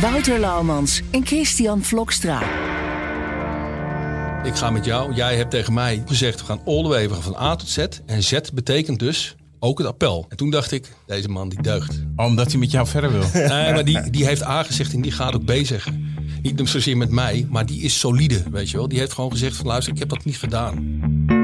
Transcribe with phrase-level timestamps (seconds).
[0.00, 2.40] Wouter Laumans en Christian Vlokstra.
[4.44, 5.14] Ik ga met jou.
[5.14, 7.68] Jij hebt tegen mij gezegd, we gaan all the way, we gaan van A tot
[7.68, 7.86] Z.
[8.06, 10.26] En Z betekent dus ook het appel.
[10.28, 12.02] En toen dacht ik, deze man die deugt.
[12.16, 13.24] Omdat hij met jou verder wil.
[13.48, 16.14] Nee, maar die, die heeft A gezegd en die gaat ook B zeggen.
[16.42, 18.88] Niet zozeer met mij, maar die is solide, weet je wel.
[18.88, 21.35] Die heeft gewoon gezegd van luister, ik heb dat niet gedaan.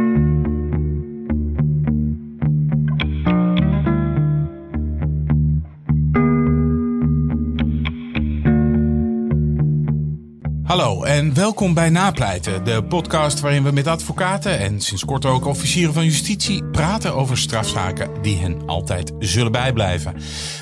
[10.73, 15.47] Hallo en welkom bij Napleiten, de podcast waarin we met advocaten en sinds kort ook
[15.47, 20.15] officieren van justitie praten over strafzaken die hen altijd zullen bijblijven.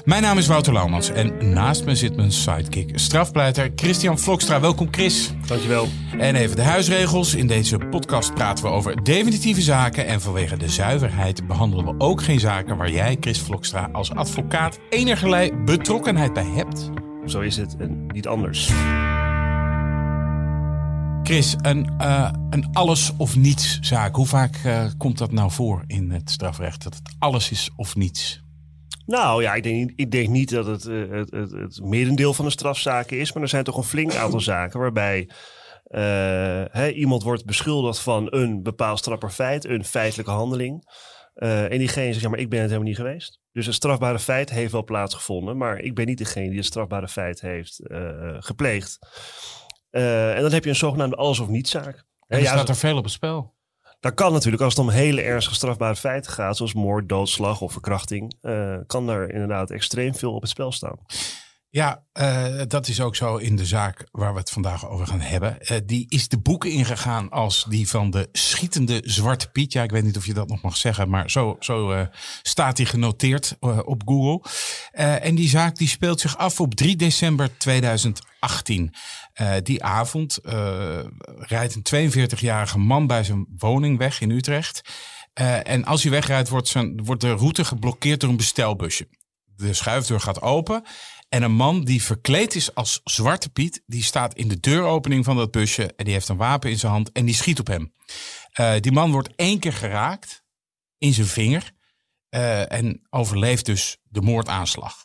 [0.04, 4.60] Mijn naam is Wouter Laumans en naast me zit mijn sidekick, strafpleiter Christian Vlokstra.
[4.60, 5.32] Welkom Chris.
[5.46, 5.88] Dankjewel.
[6.18, 7.34] En even de huisregels.
[7.34, 12.22] In deze podcast praten we over definitieve zaken en vanwege de zuiverheid behandelen we ook
[12.22, 16.90] geen zaken waar jij, Chris Vlokstra, als advocaat enigerlei betrokkenheid bij hebt.
[17.26, 18.70] Zo is het en niet anders.
[21.30, 24.14] Chris, een, uh, een alles of niets zaak.
[24.14, 26.82] Hoe vaak uh, komt dat nou voor in het strafrecht?
[26.82, 28.42] Dat het alles is of niets?
[29.06, 32.44] Nou ja, ik denk, ik denk niet dat het, uh, het, het, het, merendeel van
[32.44, 33.32] de strafzaken is.
[33.32, 35.30] Maar er zijn toch een flink aantal zaken waarbij
[36.94, 40.84] iemand wordt beschuldigd van een bepaald strafbaar feit, een feitelijke handeling.
[41.34, 43.40] en diegene zegt, ja, maar ik ben het helemaal niet geweest.
[43.52, 47.08] Dus het strafbare feit heeft wel plaatsgevonden, maar ik ben niet degene die het strafbare
[47.08, 47.80] feit heeft
[48.38, 48.98] gepleegd.
[49.90, 52.04] Uh, en dan heb je een zogenaamde alles of niet zaak.
[52.26, 53.54] En er ja, staat er veel op het spel.
[54.00, 57.72] Dat kan natuurlijk als het om hele ernstige strafbare feiten gaat, zoals moord, doodslag of
[57.72, 60.98] verkrachting, uh, kan er inderdaad extreem veel op het spel staan.
[61.72, 65.20] Ja, uh, dat is ook zo in de zaak waar we het vandaag over gaan
[65.20, 65.58] hebben.
[65.60, 69.72] Uh, die is de boeken ingegaan als die van de schietende Zwarte Piet.
[69.72, 72.02] Ja, ik weet niet of je dat nog mag zeggen, maar zo, zo uh,
[72.42, 74.50] staat die genoteerd op Google.
[75.20, 78.94] en die zaak die speelt zich af op 3 december 2018.
[79.62, 80.38] die avond
[81.38, 84.82] rijdt een 42-jarige man bij zijn woning weg in Utrecht.
[85.62, 89.08] en als hij wegrijdt, wordt, zijn, wordt de route geblokkeerd door een bestelbusje.
[89.56, 90.84] De schuifdeur gaat open
[91.30, 95.36] en een man die verkleed is als Zwarte Piet, die staat in de deuropening van
[95.36, 97.94] dat busje en die heeft een wapen in zijn hand en die schiet op hem.
[98.60, 100.44] Uh, die man wordt één keer geraakt
[100.98, 101.72] in zijn vinger
[102.30, 105.04] uh, en overleeft dus de moordaanslag.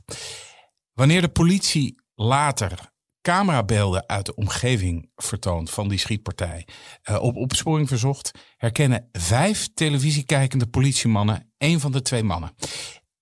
[0.93, 6.67] Wanneer de politie later camerabeelden uit de omgeving vertoont van die schietpartij,
[7.09, 12.55] uh, op opsporing verzocht, herkennen vijf televisiekijkende politiemannen een van de twee mannen.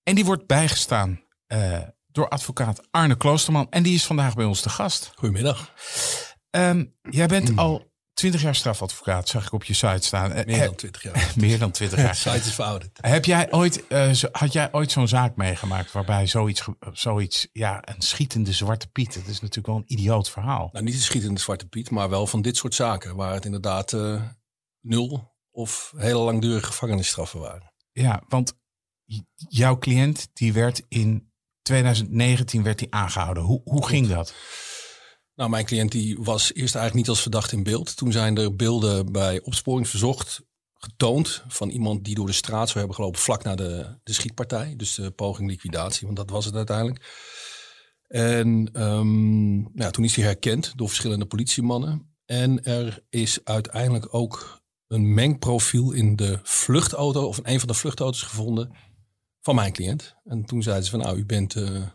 [0.04, 1.22] En die wordt bijgestaan
[2.14, 3.68] door advocaat Arne Kloosterman.
[3.70, 5.12] En die is vandaag bij ons te gast.
[5.16, 5.74] Goedemiddag.
[6.50, 10.32] Um, jij bent al twintig jaar strafadvocaat, zag ik op je site staan.
[10.32, 11.34] Eh, Meer dan twintig jaar.
[11.38, 12.16] Meer dan twintig jaar.
[12.26, 12.98] site is verouderd.
[13.02, 18.02] Heb jij ooit, uh, had jij ooit zo'n zaak meegemaakt waarbij zoiets, zoiets, ja, een
[18.02, 20.70] schietende zwarte piet, dat is natuurlijk wel een idioot verhaal.
[20.72, 23.92] Nou, niet een schietende zwarte piet, maar wel van dit soort zaken, waar het inderdaad
[23.92, 24.22] uh,
[24.82, 27.74] nul of hele langdurige gevangenisstraffen waren.
[27.92, 28.54] Ja, want
[29.36, 31.33] jouw cliënt die werd in
[31.64, 33.44] 2019 werd hij aangehouden.
[33.44, 34.34] Hoe, hoe ging dat?
[35.36, 37.96] Nou, mijn cliënt die was eerst eigenlijk niet als verdacht in beeld.
[37.98, 40.42] Toen zijn er beelden bij opsporing verzocht
[40.74, 44.74] getoond van iemand die door de straat zou hebben gelopen vlak na de, de schietpartij.
[44.78, 47.06] Dus de poging liquidatie, want dat was het uiteindelijk.
[48.08, 52.16] En um, nou, toen is hij herkend door verschillende politiemannen.
[52.26, 57.74] En er is uiteindelijk ook een mengprofiel in de vluchtauto, of in een van de
[57.74, 58.72] vluchtauto's gevonden
[59.44, 60.16] van mijn cliënt.
[60.26, 61.88] En toen zeiden ze van nou, u bent uh,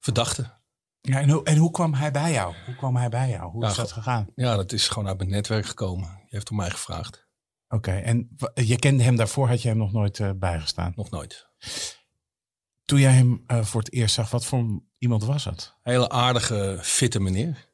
[0.00, 0.60] verdachte.
[1.00, 2.54] Ja, en hoe, en hoe kwam hij bij jou?
[2.66, 3.50] Hoe kwam hij bij jou?
[3.50, 4.28] Hoe is dat gegaan?
[4.34, 6.08] Ja, dat is gewoon uit mijn netwerk gekomen.
[6.08, 7.26] Je heeft om mij gevraagd.
[7.68, 10.92] Oké, en je kende hem daarvoor, had je hem nog nooit uh, bijgestaan?
[10.96, 11.48] Nog nooit.
[12.84, 15.76] Toen jij hem uh, voor het eerst zag, wat voor iemand was het?
[15.82, 17.70] Hele aardige, fitte meneer.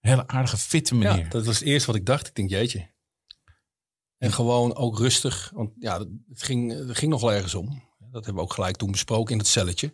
[0.00, 1.24] Hele aardige, fitte meneer.
[1.24, 2.28] Ja, dat was het eerste wat ik dacht.
[2.28, 2.90] Ik denk, jeetje.
[4.18, 5.98] En gewoon ook rustig, want ja,
[6.28, 7.90] het ging, het ging nog wel ergens om.
[8.12, 9.92] Dat hebben we ook gelijk toen besproken in het celletje.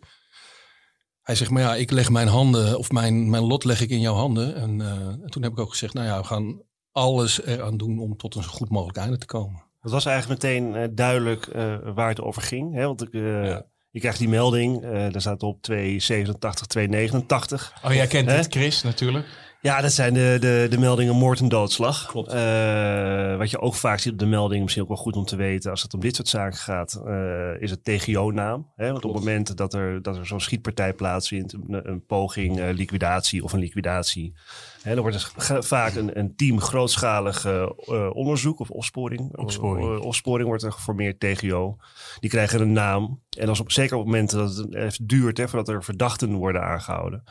[1.22, 4.00] Hij zegt, maar ja, ik leg mijn handen, of mijn, mijn lot leg ik in
[4.00, 4.54] jouw handen.
[4.54, 6.62] En, uh, en toen heb ik ook gezegd, nou ja, we gaan
[6.92, 9.62] alles eraan doen om tot een zo goed mogelijk einde te komen.
[9.80, 12.74] Het was eigenlijk meteen uh, duidelijk uh, waar het over ging.
[12.74, 12.84] Hè?
[12.84, 13.66] Want ik, ja.
[13.90, 17.72] Je krijgt die melding, eh daar staat op 287, 289.
[17.84, 18.36] Oh, jij kent Hè?
[18.36, 19.26] dit, Chris, natuurlijk.
[19.60, 22.06] Ja, dat zijn de, de, de meldingen moord en doodslag.
[22.06, 22.28] Klopt.
[22.32, 25.36] Eh, wat je ook vaak ziet op de melding, misschien ook wel goed om te
[25.36, 28.72] weten, als het om dit soort zaken gaat, eh, is het TGO-naam.
[28.76, 28.92] Hè?
[28.92, 32.68] Want op het moment dat er, dat er zo'n schietpartij plaatsvindt, een, een poging, eh,
[32.72, 34.34] liquidatie of een liquidatie,
[34.82, 39.36] wordt er ga- vaak een, een team grootschalig eh, eh, onderzoek of opsporing.
[39.36, 39.98] Opsporing.
[39.98, 41.76] Eh, opsporing wordt er geformeerd, TGO.
[42.20, 43.22] Die krijgen een naam.
[43.38, 46.32] En als op, zeker op het moment dat het even duurt, hè, voordat er verdachten
[46.34, 47.24] worden aangehouden,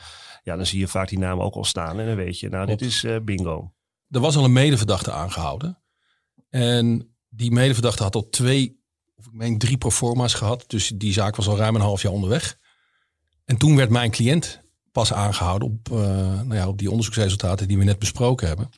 [0.44, 2.00] ja, dan zie je vaak die naam ook al staan.
[2.00, 3.74] En dan weet je, nou, dit is bingo.
[4.10, 5.82] Er was al een medeverdachte aangehouden.
[6.50, 8.84] En die medeverdachte had al twee,
[9.16, 10.64] of ik meen drie proforma's gehad.
[10.68, 12.58] Dus die zaak was al ruim een half jaar onderweg.
[13.46, 14.66] En toen werd mijn cliënt
[14.98, 15.98] pas aangehouden op, eh,
[16.42, 18.70] nou ja, op die onderzoeksresultaten die we net besproken hebben.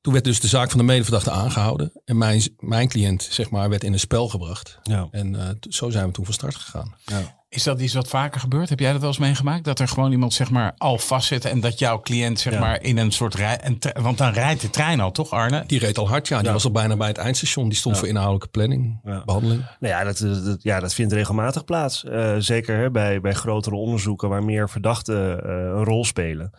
[0.00, 1.92] Toen werd dus de zaak van de medeverdachte aangehouden.
[2.04, 4.78] En mijn, mijn cliënt, zeg maar, werd in een spel gebracht.
[4.82, 5.08] Ja.
[5.10, 6.94] En eh, zo zijn we toen van start gegaan.
[7.54, 8.68] Is dat iets wat vaker gebeurt?
[8.68, 9.64] Heb jij dat wel eens meegemaakt?
[9.64, 12.60] Dat er gewoon iemand zeg maar al vastzit en dat jouw cliënt zeg Ja.
[12.60, 13.58] maar in een soort rij...
[13.62, 15.64] Een want dan rijdt de trein al, toch Arne?
[15.66, 16.36] Die reed al hard, ja.
[16.38, 16.52] Die Ja.
[16.52, 17.68] was al bijna bij het eindstation.
[17.68, 18.00] Die stond Ja.
[18.00, 19.22] voor inhoudelijke planning, Ja.
[19.24, 19.64] behandeling.
[19.80, 22.04] Nou ja, dat, dat, ja, dat vindt regelmatig plaats.
[22.04, 26.50] Eh, zeker hè, bij, bij grotere onderzoeken waar meer verdachten eh, een rol spelen.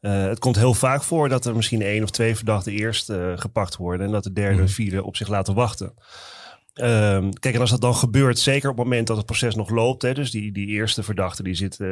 [0.00, 3.32] Eh, het komt heel vaak voor dat er misschien één of twee verdachten eerst eh,
[3.36, 4.06] gepakt worden.
[4.06, 4.72] En dat de derde en Mhm.
[4.72, 5.92] vierde op zich laten wachten.
[6.74, 9.70] Ehm, kijk, en als dat dan gebeurt, zeker op het moment dat het proces nog
[9.70, 10.02] loopt.
[10.02, 11.88] Hè, dus die, die eerste verdachte die zit eh,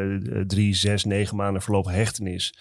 [0.46, 2.54] drie, zes, negen maanden voorlopig hechtenis.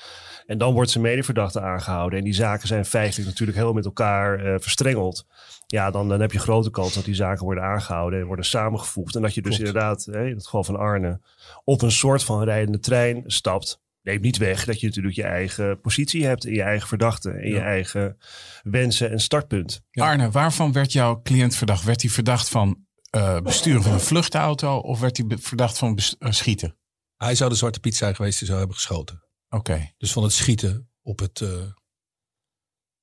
[0.45, 2.19] En dan wordt zijn medeverdachte aangehouden.
[2.19, 5.25] En die zaken zijn feitelijk natuurlijk heel met elkaar eh, verstrengeld.
[5.67, 9.15] Ja, dan, dan heb je grote kans dat die zaken worden aangehouden en worden samengevoegd.
[9.15, 9.67] En dat je dus Klopt.
[9.67, 11.19] inderdaad, hè, in het geval van Arne,
[11.63, 13.81] op een soort van rijdende trein stapt.
[14.07, 17.49] Neemt niet weg dat je natuurlijk je eigen positie hebt en je eigen verdachte en
[17.49, 18.17] je eigen
[18.63, 19.81] wensen en startpunt.
[19.89, 20.05] Ja.
[20.05, 21.83] Arne, waarvan werd jouw cliënt verdacht?
[21.83, 26.31] Werd hij verdacht van eh, besturen van een vluchtauto of werd hij verdacht van eh,
[26.31, 26.77] schieten?
[27.15, 29.23] Hij zou de Zwarte Piet zijn geweest die zou hebben geschoten.
[29.49, 29.91] Oké.
[29.97, 31.71] Dus van het schieten op het, eh,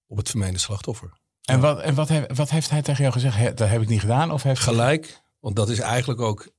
[0.06, 1.20] op het vermeende slachtoffer.
[1.42, 3.36] En, wat, en wat, he- wat heeft hij tegen jou gezegd?
[3.36, 4.30] He- dat heb ik niet gedaan?
[4.30, 6.52] Of heeft Gelijk, want dat is eigenlijk ook...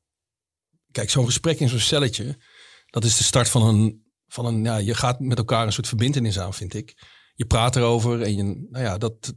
[0.92, 2.42] Kijk, zo'n gesprek in zo'n celletje,
[2.86, 4.04] dat is de start van een...
[4.36, 6.94] Van een ja, je gaat met elkaar een soort verbindenis aan, vind ik.
[7.36, 9.34] Je praat erover en je, nou ja, dat,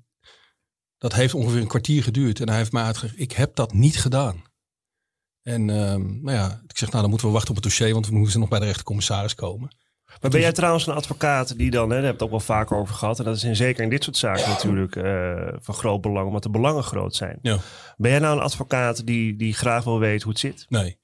[0.99, 2.41] dat heeft ongeveer een kwartier geduurd.
[2.41, 4.43] En hij heeft mij uitgelegd, ik heb dat niet gedaan.
[5.43, 8.09] En ehm, nou ja, ik zeg, nou dan moeten we wachten op het dossier, want
[8.09, 9.77] we moeten nog bij de rechtercommissaris komen.
[10.21, 12.56] Maar ben jij trouwens een advocaat die dan, hè, daar hebben we het ook wel
[12.56, 13.19] vaker over gehad.
[13.19, 16.43] En dat is in, zeker in dit soort zaken natuurlijk eh, van groot belang, omdat
[16.43, 17.39] de belangen groot zijn.
[17.43, 17.59] Ja.
[17.97, 20.67] Ben jij nou een advocaat die, die graag wil weten hoe het zit?
[20.69, 20.99] Nee.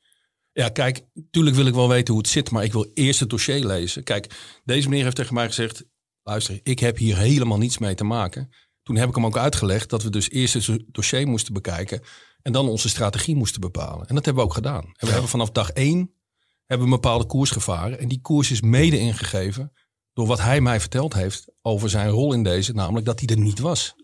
[0.55, 3.31] Ja, kijk, tuurlijk wil ik wel weten hoe het zit, maar ik wil eerst het
[3.31, 4.05] dossier lezen.
[4.05, 4.35] Kijk,
[4.65, 5.85] deze meneer heeft tegen mij gezegd,
[6.23, 8.51] luister, ik heb hier helemaal niets mee te maken.
[8.83, 12.03] Toen heb ik hem ook uitgelegd dat we dus eerst het dossier moesten bekijken
[12.43, 14.07] en dan onze strategie moesten bepalen.
[14.07, 14.85] En dat hebben we ook gedaan.
[14.85, 16.15] En we hebben vanaf dag één
[16.67, 17.99] hebben een bepaalde koers gevaren.
[17.99, 19.73] En die koers is mede ingegeven
[20.13, 23.43] door wat hij mij verteld heeft over zijn rol in deze, namelijk dat hij er
[23.43, 23.95] niet was.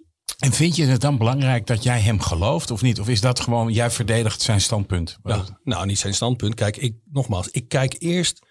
[0.40, 3.00] En vind je het dan belangrijk dat jij hem gelooft of niet?
[3.00, 5.18] Of is dat gewoon, jij verdedigt zijn standpunt?
[5.22, 6.54] Ja, nou, niet zijn standpunt.
[6.54, 8.46] Kijk, ik, nogmaals, ik kijk eerst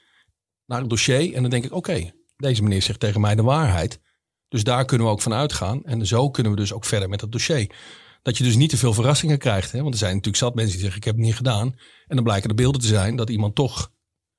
[0.66, 4.00] naar het dossier en dan denk ik, oké, deze meneer zegt tegen mij de waarheid.
[4.48, 5.84] Dus daar kunnen we ook van uitgaan.
[5.84, 7.76] En zo kunnen we dus ook verder met het dossier.
[8.22, 9.72] Dat je dus niet te veel verrassingen krijgt.
[9.72, 9.82] Hè?
[9.82, 11.76] Want er zijn natuurlijk zat mensen die zeggen, ik heb het niet gedaan.
[12.08, 13.92] En dan blijken de beelden te zijn dat iemand toch,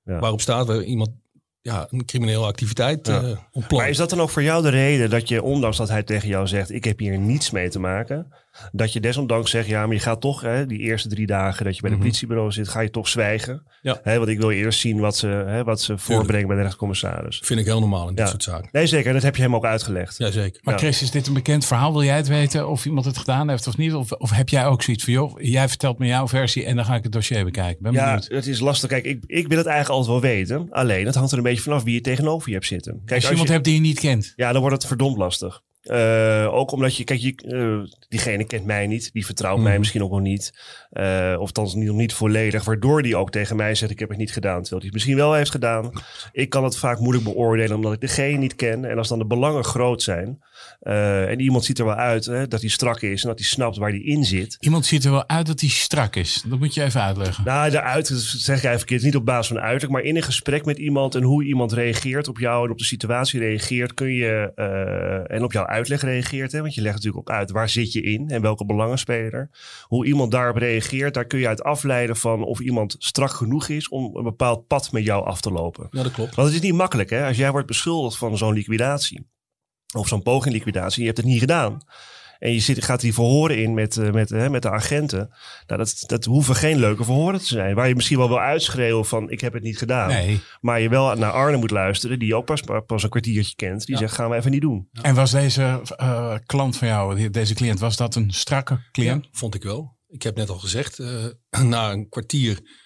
[0.02, 0.19] Ja.
[0.19, 1.11] waarop staat, waar iemand
[1.62, 3.20] ja, een criminele activiteit Ja.
[3.52, 3.70] ontplant.
[3.82, 6.28] Maar is dat dan ook voor jou de reden dat je, ondanks dat hij tegen
[6.28, 8.32] jou zegt, ik heb hier niets mee te maken,
[8.73, 11.75] dat je desondanks zegt, ja, maar je gaat toch, hè, die eerste drie dagen dat
[11.75, 12.05] je bij de Mhm.
[12.05, 13.62] politiebureau zit, ga je toch zwijgen.
[13.83, 14.00] Ja.
[14.02, 17.40] Hè, want ik wil eerst zien wat ze, hè, wat ze voorbrengen bij de rechtscommissaris.
[17.45, 18.31] Vind ik heel normaal in dit Ja.
[18.31, 18.69] soort zaken.
[18.73, 19.12] Nee, zeker.
[19.12, 20.19] Dat heb je hem ook uitgelegd.
[20.19, 20.61] Jazeker.
[20.64, 20.81] Maar Ja.
[20.81, 21.93] Chris, is dit een bekend verhaal?
[21.93, 23.95] Wil jij het weten of iemand het gedaan heeft of niet?
[23.95, 26.85] Of, of heb jij ook zoiets van, joh, jij vertelt me jouw versie en dan
[26.85, 27.83] ga ik het dossier bekijken.
[27.83, 28.29] Ben Ja, benieuwd.
[28.29, 28.88] het is lastig.
[28.88, 30.67] Kijk, ik, ik wil het eigenlijk altijd wel weten.
[30.71, 32.93] Alleen, het hangt er een beetje vanaf wie je tegenover je hebt zitten.
[33.05, 34.33] Kijk, als je iemand je- hebt die je niet kent.
[34.37, 35.61] Ja, dan wordt het verdomd lastig.
[35.90, 39.78] Eh, ook omdat je, kijk, je, eh, diegene kent mij niet, die vertrouwt mij Mhm.
[39.78, 40.52] misschien ook wel niet.
[40.90, 44.18] Eh, of dan nog niet volledig, waardoor die ook tegen mij zegt: Ik heb het
[44.18, 44.61] niet gedaan.
[44.61, 45.90] Terwijl hij het misschien wel heeft gedaan.
[46.32, 48.85] Ik kan het vaak moeilijk beoordelen omdat ik degene niet ken.
[48.85, 50.38] En als dan de belangen groot zijn
[50.80, 53.49] eh, en iemand ziet er wel uit hè, dat hij strak is en dat hij
[53.49, 54.56] snapt waar hij in zit.
[54.60, 56.44] Iemand ziet er wel uit dat hij strak is.
[56.46, 57.44] Dat moet je even uitleggen.
[57.44, 59.02] Nou, daaruit zeg ik even verkeerd.
[59.02, 62.28] Niet op basis van uiterlijk, maar in een gesprek met iemand en hoe iemand reageert
[62.28, 66.52] op jou en op de situatie reageert, kun je eh, en op jouw uitleg reageert.
[66.52, 69.32] Hè, want je legt natuurlijk ook uit waar zit je in en welke belangen spelen
[69.32, 69.50] er.
[69.82, 73.88] Hoe iemand daarop reageert, daar kun je uit afleiden van of iemand strak genoeg is
[73.88, 75.88] om een bepaald pad met jou af te lopen.
[75.90, 76.34] Ja, dat klopt.
[76.34, 77.26] Want het is niet makkelijk, hè?
[77.26, 79.26] Als jij wordt beschuldigd van zo'n liquidatie
[79.92, 81.82] of zo'n poging liquidatie, je hebt het niet gedaan.
[82.40, 85.30] En je zit, gaat die verhoren in met, eh, met, hè, met de agenten.
[85.66, 87.75] Nou, dat, dat hoeven geen leuke verhoren te zijn.
[87.75, 90.09] Waar je misschien wel wil uitschreeuwen van ik heb het niet gedaan.
[90.09, 90.40] Nee.
[90.61, 93.87] Maar je wel naar Arne moet luisteren, die je ook pas, pas een kwartiertje kent.
[93.87, 94.88] Die zegt gaan we even niet doen.
[95.02, 99.25] En was deze eh, klant van jou, deze cliënt, was dat een strakke cliënt?
[99.25, 99.99] Ja, vond ik wel.
[100.09, 101.25] Ik heb net al gezegd, eh,
[101.64, 102.78] na een kwartier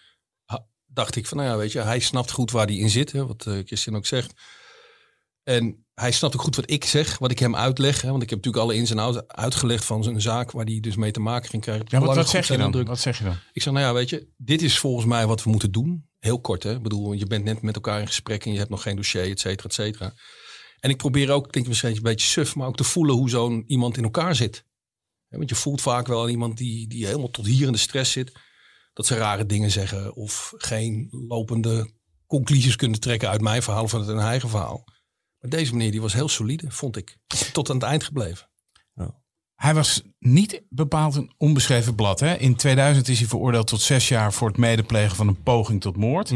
[0.86, 3.26] dacht ik van, nou ja, weet je, hij snapt goed waar hij in zit, hè,
[3.26, 4.32] wat Christian ook zegt.
[5.44, 8.00] En hij snapt ook goed wat ik zeg, wat ik hem uitleg.
[8.00, 10.80] Hè, want ik heb natuurlijk alle ins en outs uitgelegd van zijn zaak waar hij
[10.80, 11.86] dus mee te maken ging krijgen.
[11.88, 12.84] Ja, wat, wat zeg je dan?
[12.84, 13.36] Wat zeg je dan?
[13.52, 16.08] Ik zeg, nou ja, weet je, dit is volgens mij wat we moeten doen.
[16.18, 16.74] Heel kort, hè.
[16.74, 19.30] Ik bedoel, je bent net met elkaar in gesprek en je hebt nog geen dossier,
[19.30, 20.14] et cetera, et cetera.
[20.80, 23.30] En ik probeer ook, denk ik misschien een beetje suf, maar ook te voelen hoe
[23.30, 24.64] zo'n iemand in elkaar zit.
[25.28, 28.32] Want je voelt vaak wel iemand die, die helemaal tot hier in de stress zit.
[28.92, 31.90] Dat ze rare dingen zeggen of geen lopende
[32.26, 34.84] conclusies kunnen trekken uit mijn verhaal of uit hun eigen verhaal.
[35.44, 37.16] Maar deze meneer die was heel solide, vond ik.
[37.52, 38.48] Tot aan het eind gebleven.
[39.54, 42.20] Hij was niet bepaald een onbeschreven blad.
[42.20, 42.34] Hè?
[42.36, 45.96] In 2000 is hij veroordeeld tot zes jaar voor het medeplegen van een poging tot
[45.96, 46.30] moord.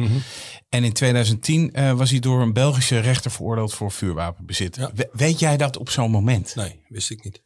[0.68, 4.76] En in 2010 eh, was hij door een Belgische rechter veroordeeld voor vuurwapenbezit.
[4.76, 4.90] Ja.
[4.94, 6.54] We- weet jij dat op zo'n moment?
[6.54, 7.42] Nee, wist ik niet.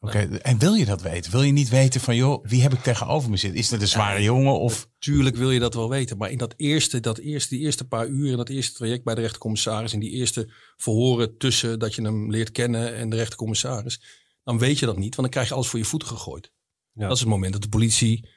[0.00, 1.30] Oké, En wil je dat weten?
[1.30, 3.58] Wil je niet weten van, joh, wie heb ik tegenover me zitten?
[3.58, 4.88] Is dat een zware jongen of...
[4.98, 6.16] Tuurlijk wil je dat wel weten.
[6.16, 9.14] Maar in dat eerste, dat eerste, die eerste paar uur in dat eerste traject bij
[9.14, 14.02] de rechtercommissaris, in die eerste verhoren tussen dat je hem leert kennen en de rechtercommissaris,
[14.44, 16.52] dan weet je dat niet, want dan krijg je alles voor je voeten gegooid.
[16.92, 17.02] Ja.
[17.02, 18.28] Dat is het moment dat de politie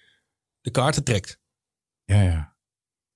[0.62, 1.40] de kaarten trekt.
[2.04, 2.56] Ja, ja.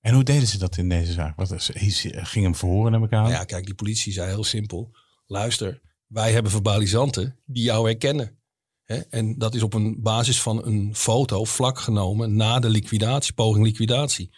[0.00, 1.36] En hoe deden ze dat in deze zaak?
[1.36, 3.22] Wat, ging hem verhoren, neem ik aan?
[3.22, 8.38] Nou ja, kijk, die politie zei heel simpel: luister, wij hebben verbalisanten die jou herkennen.
[8.84, 8.96] Hè?
[8.96, 13.64] En dat is op een basis van een foto vlak genomen na de liquidatie, poging
[13.64, 14.30] liquidatie.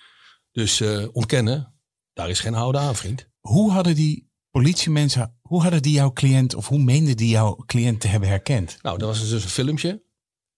[0.53, 1.75] Dus eh, ontkennen,
[2.13, 3.29] daar is geen houden aan, vriend.
[3.41, 8.01] Hoe hadden die politiemensen, hoe hadden die jouw cliënt, of hoe meenden die jouw cliënt
[8.01, 8.79] te hebben herkend?
[8.83, 10.03] Nou, dat was dus een filmpje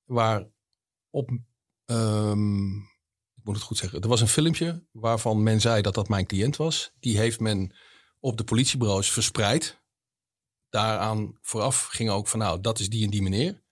[0.05, 0.47] waar
[1.11, 1.31] op,
[1.85, 2.77] ehm,
[3.35, 6.27] ik moet het goed zeggen, er was een filmpje waarvan men zei dat dat mijn
[6.27, 6.93] cliënt was.
[7.01, 7.75] Die heeft men
[8.21, 9.80] op de politiebureaus verspreid.
[10.71, 13.63] Daaraan vooraf ging ook van, nou, dat is die en die meneer.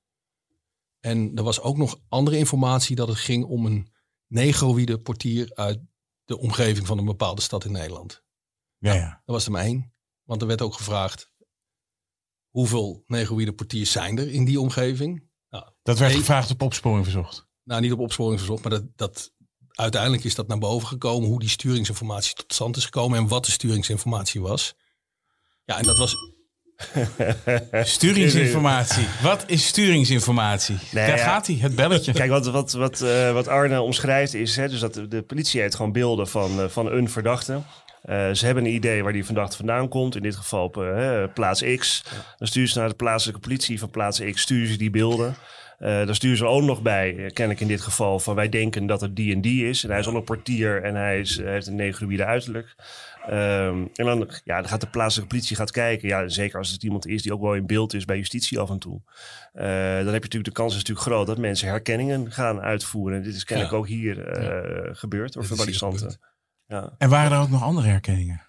[1.00, 3.92] En er was ook nog andere informatie dat het ging om een
[4.26, 5.80] negroïde portier uit
[6.24, 8.22] de omgeving van een bepaalde stad in Nederland.
[8.78, 9.08] Ja, ja.
[9.24, 9.92] Dat was er maar één.
[10.22, 11.30] Want er werd ook gevraagd,
[12.48, 15.28] hoeveel negroïde portiers zijn er in die omgeving?
[15.50, 17.46] Nou, Dat werd gevraagd op opsporing verzocht.
[17.62, 19.32] nou, niet op opsporing verzocht, maar dat, dat,
[19.68, 21.28] uiteindelijk is dat naar boven gekomen.
[21.28, 24.74] Hoe die sturingsinformatie tot stand is gekomen en wat de sturingsinformatie was.
[25.64, 26.14] Ja, en dat was,
[27.73, 29.06] Sturingsinformatie.
[29.23, 30.78] Wat is sturingsinformatie?
[30.90, 31.25] Nee, Daar ja.
[31.25, 32.12] gaat hij, het belletje.
[32.12, 35.61] Kijk, wat, wat, wat, eh, wat Arne omschrijft is hè, dus dat de, de politie
[35.61, 37.61] heeft gewoon beelden van, eh, van een verdachte.
[38.02, 40.16] Eh, ze hebben een idee waar die verdachte vandaan komt.
[40.16, 40.87] In dit geval op
[41.35, 42.04] plaats X.
[42.38, 44.40] Dan sturen ze naar de plaatselijke politie van plaats X.
[44.40, 45.37] Sturen ze die beelden.
[45.78, 48.87] Eh dan sturen ze ook nog bij, eh, kennelijk in dit geval, van wij denken
[48.87, 49.85] dat het die en die is.
[49.85, 52.75] En hij is al een portier en hij is, hij heeft een negroïde uiterlijk.
[53.28, 56.08] Ehm, en dan, ja, dan gaat de plaatselijke politie gaat kijken.
[56.08, 58.70] Ja, zeker als het iemand is die ook wel in beeld is bij justitie af
[58.70, 59.00] en toe.
[59.52, 63.16] Eh, dan heb je natuurlijk de kans is natuurlijk groot dat mensen herkenningen gaan uitvoeren.
[63.16, 63.80] En dit is kennelijk Ja.
[63.80, 66.18] ook hier eh, gebeurd door verbalisanten.
[66.66, 66.94] Ja.
[66.99, 68.42] En waren er ook nog andere herkenningen?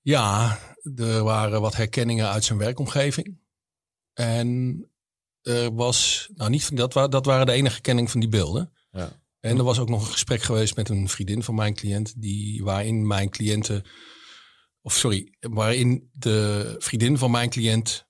[0.00, 0.58] ja,
[0.96, 3.38] er waren wat herkenningen uit zijn werkomgeving.
[4.14, 4.82] En
[5.42, 8.72] er was, nou niet van dat, dat waren de enige herkenningen van die beelden.
[8.90, 9.08] Ja.
[9.40, 12.64] En er was ook nog een gesprek geweest met een vriendin van mijn cliënt, die,
[12.64, 13.84] waarin mijn cliënten,
[14.80, 18.06] of sorry, waarin de vriendin van mijn cliënt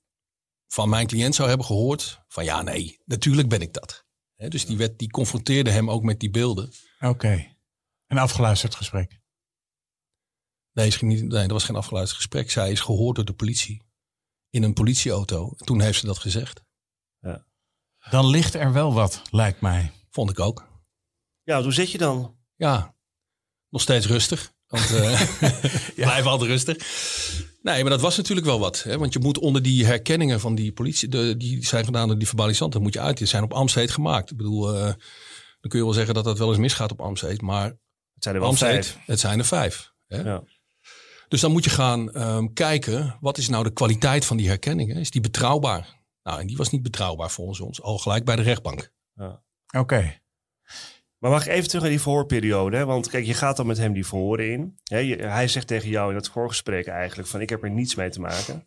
[0.67, 4.07] van mijn cliënt zou hebben gehoord van ja, nee, natuurlijk ben ik dat.
[4.37, 6.73] Hè, dus die, werd, die confronteerde hem ook met die beelden.
[7.01, 7.57] Oké.
[8.07, 9.21] Een afgeluisterd gesprek.
[10.73, 12.51] Nee, is geen- nee, dat was geen afgeluisterd gesprek.
[12.51, 13.83] Zij is gehoord door de politie
[14.51, 15.51] in een politieauto.
[15.57, 16.63] Toen heeft ze dat gezegd.
[18.11, 19.93] Dan ligt er wel wat, lijkt mij.
[20.11, 20.68] Vond ik ook.
[21.49, 22.37] Ja, hoe zit je dan?
[22.57, 22.95] Ja,
[23.69, 24.53] nog steeds rustig.
[24.67, 25.21] Want eh
[25.95, 26.77] blijf altijd rustig.
[27.63, 28.83] Nee, maar dat was natuurlijk wel wat.
[28.83, 28.99] Hè?
[28.99, 32.27] Want je moet onder die herkenningen van die politie, de, die zijn gedaan door die
[32.27, 33.19] verbalisanten, moet je uit.
[33.19, 34.31] Die zijn op Amsterdam gemaakt.
[34.31, 34.83] Ik bedoel, eh,
[35.61, 37.47] dan kun je wel zeggen dat dat wel eens misgaat op Amsterdam.
[37.47, 37.65] Maar
[38.15, 38.99] Het zijn er wel vijf.
[39.07, 39.93] het zijn er vijf.
[40.07, 40.21] Hè?
[40.21, 40.43] Ja.
[41.29, 44.97] Dus dan moet je gaan ehm, kijken, wat is nou de kwaliteit van die herkenningen?
[44.97, 45.97] Is die betrouwbaar?
[46.23, 47.83] Nou, en die was niet betrouwbaar volgens ons.
[47.83, 48.93] Al gelijk bij de rechtbank.
[49.77, 50.21] Oké.
[51.19, 52.77] Maar mag ik even terug naar die verhoorperiode?
[52.77, 52.85] Hè?
[52.85, 54.79] Want kijk, je gaat dan met hem die verhoren in.
[55.19, 58.21] Hij zegt tegen jou in het voorgesprek eigenlijk van ik heb er niets mee te
[58.21, 58.67] maken.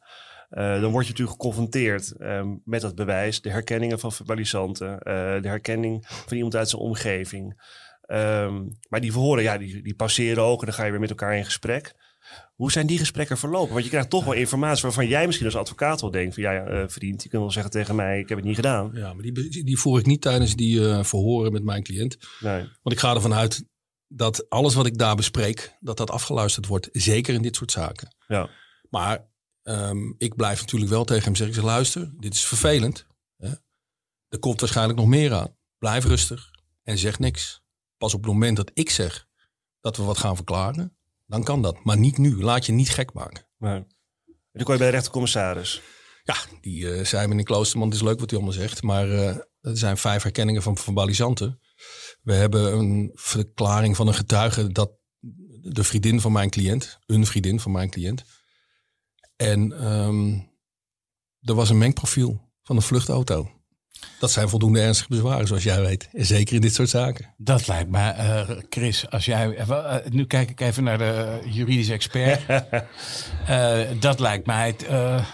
[0.49, 5.41] Eh, dan word je natuurlijk geconfronteerd ehm, met dat bewijs, de herkenningen van verbalisanten, eh,
[5.41, 7.61] de herkenning van iemand uit zijn omgeving.
[8.01, 11.09] Ehm, maar die verhoren, ja, die, die passeren ook en dan ga je weer met
[11.09, 11.93] elkaar in gesprek.
[12.55, 13.71] Hoe zijn die gesprekken verlopen?
[13.73, 16.65] Want je krijgt toch wel informatie waarvan jij misschien als advocaat wel denkt van ja,
[16.65, 18.91] eh, vriend, je kunt wel zeggen tegen mij, ik heb het niet gedaan.
[18.93, 22.17] Ja, maar die, die voer ik niet tijdens die eh, verhoren met mijn cliënt.
[22.39, 22.59] Nee.
[22.59, 23.65] Want ik ga ervan uit
[24.07, 26.89] dat alles wat ik daar bespreek, dat dat afgeluisterd wordt.
[26.91, 28.15] Zeker in dit soort zaken.
[28.27, 28.49] Ja.
[28.89, 29.29] Maar
[29.63, 33.05] ehm, ik blijf natuurlijk wel tegen hem zeggen, ik zeg, luister, dit is vervelend.
[33.37, 33.49] Hè?
[34.27, 35.57] Er komt waarschijnlijk nog meer aan.
[35.77, 36.51] Blijf rustig
[36.83, 37.61] en zeg niks.
[37.97, 39.27] Pas op het moment dat ik zeg
[39.79, 40.97] dat we wat gaan verklaren,
[41.31, 41.83] dan kan dat.
[41.83, 42.43] Maar niet nu.
[42.43, 43.47] Laat je niet gek maken.
[43.81, 43.87] En
[44.51, 45.81] dan kon je bij de rechtercommissaris.
[46.23, 48.83] Ja, die eh, zei meneer Kloosterman, het is leuk wat hij allemaal zegt.
[48.83, 49.27] Maar eh,
[49.61, 51.59] er zijn vijf herkenningen van verbalisanten.
[52.21, 54.91] We hebben een verklaring van een getuige dat
[55.61, 58.23] de vriendin van mijn cliënt, een vriendin van mijn cliënt.
[59.35, 60.39] En ehm,
[61.41, 63.60] er was een mengprofiel van een vluchtauto.
[64.19, 66.09] Dat zijn voldoende ernstige bezwaren, zoals jij weet.
[66.13, 67.33] En zeker in dit soort zaken.
[67.37, 69.55] Dat lijkt me, eh, Chris, als jij.
[69.55, 72.41] eh, eh, nu kijk ik even naar de juridische expert.
[73.47, 74.75] Eh, dat lijkt mij.
[74.89, 75.25] eh,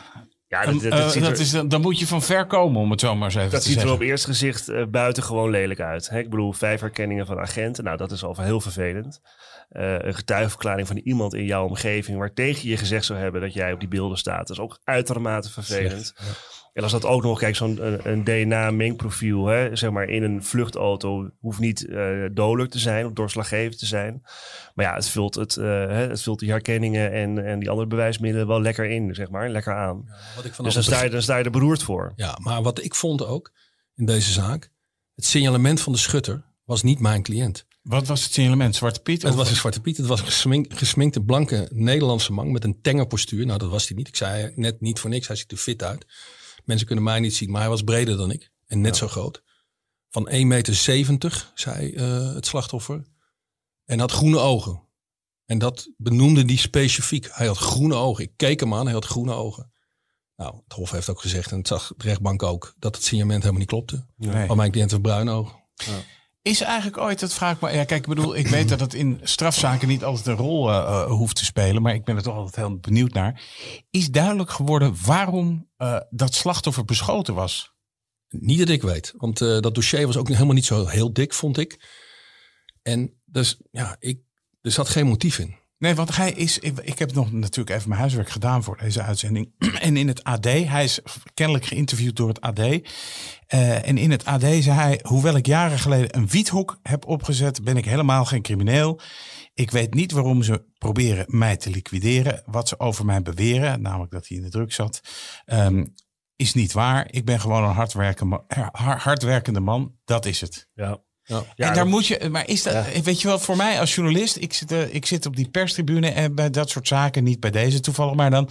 [0.48, 2.46] Ja, een- dat, dat, dat ziet er- dat is, dan dan moet je van ver
[2.46, 4.00] komen, om het zo maar eens even Dat te ziet er zeggen.
[4.02, 6.10] op eerst gezicht uh, buitengewoon lelijk uit.
[6.10, 6.20] Hè?
[6.20, 7.84] Ik bedoel, vijf herkenningen van agenten.
[7.84, 9.20] Nou, dat is al heel vervelend.
[9.72, 12.18] Uh, een getuigenverklaring van iemand in jouw omgeving...
[12.18, 14.48] waar tegen je gezegd zou hebben dat jij op die beelden staat.
[14.48, 15.92] Dat is ook uitermate vervelend.
[15.92, 16.34] Slecht, ja.
[16.78, 19.46] En als dat ook nog, kijk, zo'n een, een DNA-mengprofiel...
[19.46, 23.06] Hè, zeg maar in een vluchtauto hoeft niet uh, dodelijk te zijn...
[23.06, 24.22] of doorslaggevend te zijn.
[24.74, 28.48] Maar ja, het vult, het, uh, het vult die herkenningen en, en die andere bewijsmiddelen
[28.48, 29.50] wel lekker in, zeg maar.
[29.50, 30.04] Lekker aan.
[30.06, 32.14] Ja, wat ik dus dan sta, je, dan sta je er beroerd voor.
[32.16, 33.52] Ja, maar wat ik vond ook
[33.96, 34.72] in deze zaak...
[35.16, 37.66] het signalement van de schutter was niet mijn cliënt.
[37.82, 38.76] Wat was het signalement?
[38.76, 39.22] Zwarte Piet?
[39.22, 39.98] Het was een Zwarte Piet.
[39.98, 43.46] Het was een gesmink, gesminkte blanke Nederlandse man met een tenger postuur.
[43.46, 44.08] Nou, dat was hij niet.
[44.08, 45.28] Ik zei net niet voor niks.
[45.28, 46.06] Hij ziet er fit uit.
[46.68, 48.52] Mensen kunnen mij niet zien, maar hij was breder dan ik.
[48.66, 49.00] En net ja.
[49.00, 49.44] zo groot.
[50.10, 53.08] Van 1,70 meter, zei uh, het slachtoffer.
[53.86, 54.82] En had groene ogen.
[55.46, 57.28] En dat benoemde die specifiek.
[57.32, 58.24] Hij had groene ogen.
[58.24, 59.72] Ik keek hem aan, hij had groene ogen.
[60.36, 63.40] Nou, het Hof heeft ook gezegd, en het zag de rechtbank ook, dat het signalement
[63.40, 64.06] helemaal niet klopte.
[64.16, 64.48] Nee.
[64.48, 65.64] Want mijn cliënt had bruine ogen.
[65.76, 66.04] Ja.
[66.48, 67.72] Is eigenlijk ooit, dat vraag me.
[67.72, 71.06] Ja, kijk, ik bedoel, ik weet dat het in strafzaken niet altijd een rol uh,
[71.06, 73.42] hoeft te spelen, maar ik ben er toch altijd heel benieuwd naar.
[73.90, 77.76] Is duidelijk geworden waarom uh, dat slachtoffer beschoten was?
[78.30, 81.58] Niet dat ik weet, want dat dossier was ook helemaal niet zo heel dik, vond
[81.58, 81.86] ik.
[82.82, 84.20] En dus, ja, ik,
[84.62, 85.56] er zat geen motief in.
[85.78, 86.60] Nee, want hij is.
[86.60, 89.52] Ik, heb nog natuurlijk even mijn huiswerk gedaan voor deze uitzending.
[89.80, 91.00] En in het AD, hij is
[91.34, 92.60] kennelijk geïnterviewd door het AD.
[92.60, 97.64] Uh, en in het AD zei hij: Hoewel ik jaren geleden een wiethok heb opgezet,
[97.64, 99.00] ben ik helemaal geen crimineel.
[99.54, 102.44] Ik weet niet waarom ze proberen mij te liquideren.
[102.46, 105.02] Wat ze over mij beweren, namelijk dat hij in de druk zat,
[105.46, 105.94] um,
[106.36, 107.08] is niet waar.
[107.12, 109.96] Ik ben gewoon een hardwerkende, hardwerkende man.
[110.06, 110.68] Dat is het.
[110.74, 111.06] Ja.
[111.28, 111.44] Ja.
[111.56, 113.02] en daar moet je, maar is dat, ja.
[113.02, 116.10] weet je wel, voor mij als journalist, ik zit, uh, ik zit op die perstribune
[116.10, 118.50] en bij dat soort zaken, niet bij deze toevallig, maar dan,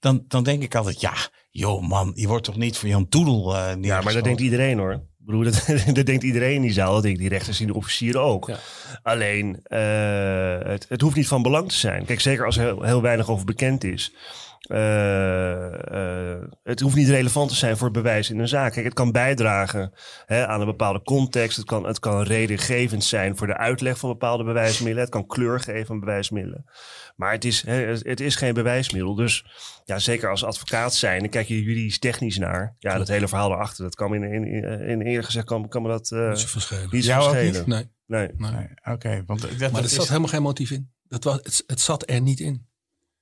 [0.00, 1.14] dan, dan denk ik altijd, ja,
[1.50, 4.78] joh man, je wordt toch niet voor Jan Toedel uh, Ja, maar dat denkt iedereen
[4.78, 4.92] hoor.
[4.92, 8.20] Ik bedoel, dat, dat denkt iedereen in die zaal, dat die rechters en de officieren
[8.20, 8.46] ook.
[8.46, 8.58] Ja.
[9.02, 12.04] Alleen, uh, het, het hoeft niet van belang te zijn.
[12.04, 14.12] Kijk, zeker als er heel, heel weinig over bekend is.
[14.72, 18.72] Uh, uh, het hoeft niet relevant te zijn voor het bewijs in een zaak.
[18.72, 19.92] Kijk, het kan bijdragen
[20.26, 21.56] hè, aan een bepaalde context.
[21.56, 25.02] Het kan, het kan redengevend zijn voor de uitleg van bepaalde bewijsmiddelen.
[25.02, 26.64] Het kan kleur geven aan bewijsmiddelen.
[27.16, 29.14] Maar het is, hè, het is geen bewijsmiddel.
[29.14, 29.44] Dus
[29.84, 32.76] ja, zeker als advocaat zijn, dan kijk je juridisch technisch naar.
[32.78, 33.84] Ja, dat hele verhaal erachter.
[33.84, 34.44] Dat kan in, in,
[34.88, 36.88] in eerlijk gezegd kan, kan me dat uh, niet zo verschillen.
[36.90, 37.68] Niet zo verschillen.
[37.68, 37.90] Nee.
[38.06, 38.28] nee.
[38.36, 38.50] nee.
[38.50, 38.68] nee.
[38.80, 39.94] Oké, okay, want dat, maar dat er is...
[39.94, 40.90] zat helemaal geen motief in.
[41.08, 42.68] Dat was, het, het zat er niet in.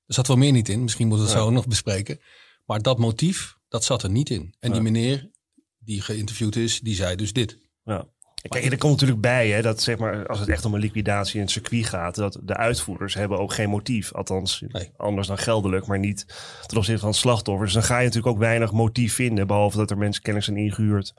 [0.09, 0.83] Er zat wel meer niet in.
[0.83, 1.47] Misschien moeten we het ja.
[1.47, 2.21] zo nog bespreken.
[2.65, 4.55] Maar dat motief, dat zat er niet in.
[4.61, 4.75] En ja.
[4.75, 5.31] die meneer
[5.79, 7.59] die geïnterviewd is, die zei dus dit.
[7.85, 8.07] Ja.
[8.43, 11.35] Kijk, er komt natuurlijk bij hè, dat zeg maar, als het echt om een liquidatie
[11.35, 14.13] in het circuit gaat, dat de uitvoerders hebben ook geen motief.
[14.13, 14.91] Althans, nee.
[14.97, 16.27] anders dan geldelijk, maar niet
[16.67, 17.65] ten opzichte van het slachtoffer.
[17.65, 20.57] Dus dan ga je natuurlijk ook weinig motief vinden, behalve dat er mensen kennis zijn
[20.57, 21.15] ingehuurd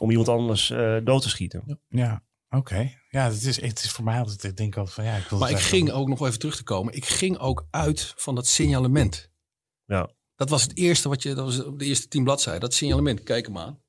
[0.00, 1.62] om iemand anders uh, dood te schieten.
[1.66, 1.76] Ja.
[1.88, 2.22] ja.
[2.48, 3.01] Oké, okay.
[3.12, 5.38] Ja, het is, het is voor mij altijd, ik denk altijd van ja, ik wil
[5.38, 6.94] Maar ik ging ook nog even terug te komen.
[6.94, 9.30] Ik ging ook uit van dat signalement.
[9.84, 10.10] Ja.
[10.36, 12.60] Dat was het eerste wat je, dat was op de eerste tien bladzijden.
[12.60, 13.82] Dat signalement, kijk hem aan.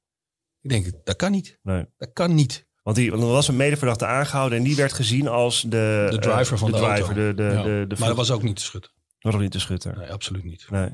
[0.62, 1.59] Ik denk, dat kan niet.
[1.62, 1.86] Nee.
[1.97, 2.67] Dat kan niet.
[2.81, 6.19] Want, die, want er was een medeverdachte aangehouden en die werd gezien als de, de
[6.19, 7.13] driver van de, de, driver, auto.
[7.13, 7.63] De, de, ja.
[7.63, 8.91] de, de maar dat was ook niet de schutter.
[9.19, 9.97] Was ook niet de schutter?
[9.97, 10.69] Nee, absoluut niet.
[10.69, 10.89] Nee.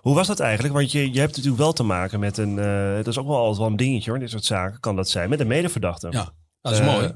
[0.00, 0.74] Hoe was dat eigenlijk?
[0.74, 3.36] Want je, je hebt natuurlijk wel te maken met een, uh, dat is ook wel
[3.36, 6.08] altijd wel een dingetje hoor, dit soort zaken kan dat zijn, met een medeverdachte.
[6.10, 7.14] Ja, dat is uh, mooi.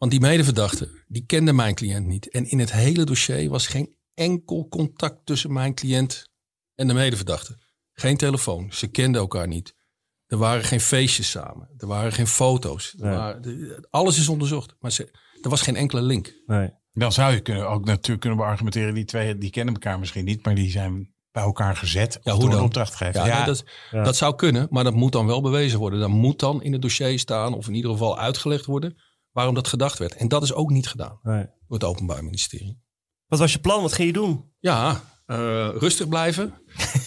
[0.00, 2.30] Want die medeverdachte, die kende mijn cliënt niet.
[2.30, 6.28] En in het hele dossier was geen enkel contact tussen mijn cliënt
[6.74, 7.58] en de medeverdachte.
[7.92, 9.74] Geen telefoon, ze kenden elkaar niet.
[10.26, 11.68] Er waren geen feestjes samen.
[11.76, 12.94] Er waren geen foto's.
[12.96, 13.12] Nee.
[13.14, 14.74] waren, de- alles is onderzocht.
[14.78, 15.10] Maar ze,
[15.42, 16.34] er was geen enkele link.
[16.46, 16.70] Nee.
[16.92, 20.44] Dan zou je kunnen, ook natuurlijk kunnen beargumenteren, die twee die kennen elkaar misschien niet,
[20.44, 22.64] maar die zijn bij elkaar gezet Ja, hoe door een dan?
[22.64, 23.20] opdrachtgever.
[23.20, 24.02] Ja, Ja, nee, dat, Ja.
[24.02, 26.00] dat zou kunnen, maar dat moet dan wel bewezen worden.
[26.00, 28.96] Dan moet dan in het dossier staan, of in ieder geval uitgelegd worden,
[29.32, 30.14] waarom dat gedacht werd.
[30.14, 31.44] En dat is ook niet gedaan Nee.
[31.44, 32.82] door het Openbaar Ministerie.
[33.26, 33.82] Wat was je plan?
[33.82, 34.44] Wat ging je doen?
[34.58, 36.54] Ja, eh, rustig blijven,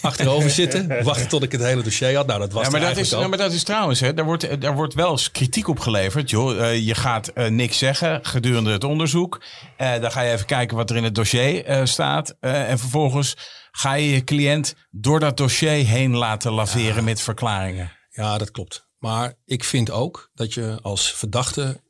[0.02, 2.26] achterover zitten, wachten tot ik het hele dossier had.
[2.26, 4.74] Nou, dat was Ja, maar dat, is, maar dat is trouwens, hè, daar, wordt, daar
[4.74, 6.30] wordt wel eens kritiek op geleverd.
[6.30, 6.60] Joh.
[6.70, 9.42] Eh, je gaat eh, niks zeggen gedurende het onderzoek.
[9.76, 12.36] Eh, dan ga je even kijken wat er in het dossier eh, staat.
[12.40, 13.36] Eh, en vervolgens
[13.70, 17.92] ga je je cliënt door dat dossier heen laten laveren met verklaringen.
[18.10, 18.88] Ja, dat klopt.
[18.98, 21.80] Maar ik vind ook dat je als verdachte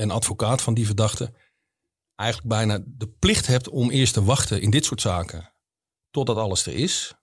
[0.00, 1.32] en advocaat van die verdachte
[2.14, 5.54] eigenlijk bijna de plicht hebt om eerst te wachten in dit soort zaken
[6.10, 7.14] totdat alles er is.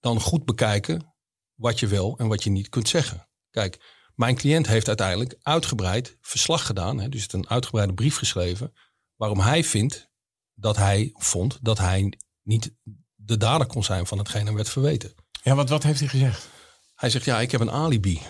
[0.00, 1.14] Dan goed bekijken
[1.54, 3.28] wat je wel en wat je niet kunt zeggen.
[3.50, 7.00] Kijk, mijn cliënt heeft uiteindelijk uitgebreid verslag gedaan.
[7.00, 8.72] Hè, dus het een uitgebreide brief geschreven.
[9.16, 10.10] Waarom hij vindt
[10.54, 12.74] dat hij vond dat hij niet
[13.14, 15.14] de dader kon zijn van hetgeen hem werd verweten.
[15.42, 16.48] Ja, want wat heeft hij gezegd?
[16.94, 18.20] Hij zegt, ja, ik heb een alibi.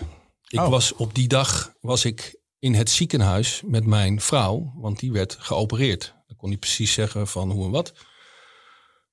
[0.47, 0.69] Ik Oh.
[0.69, 5.35] was op die dag was ik in het ziekenhuis met mijn vrouw, want die werd
[5.39, 6.15] geopereerd.
[6.27, 7.93] Dan kon hij precies zeggen van hoe en wat.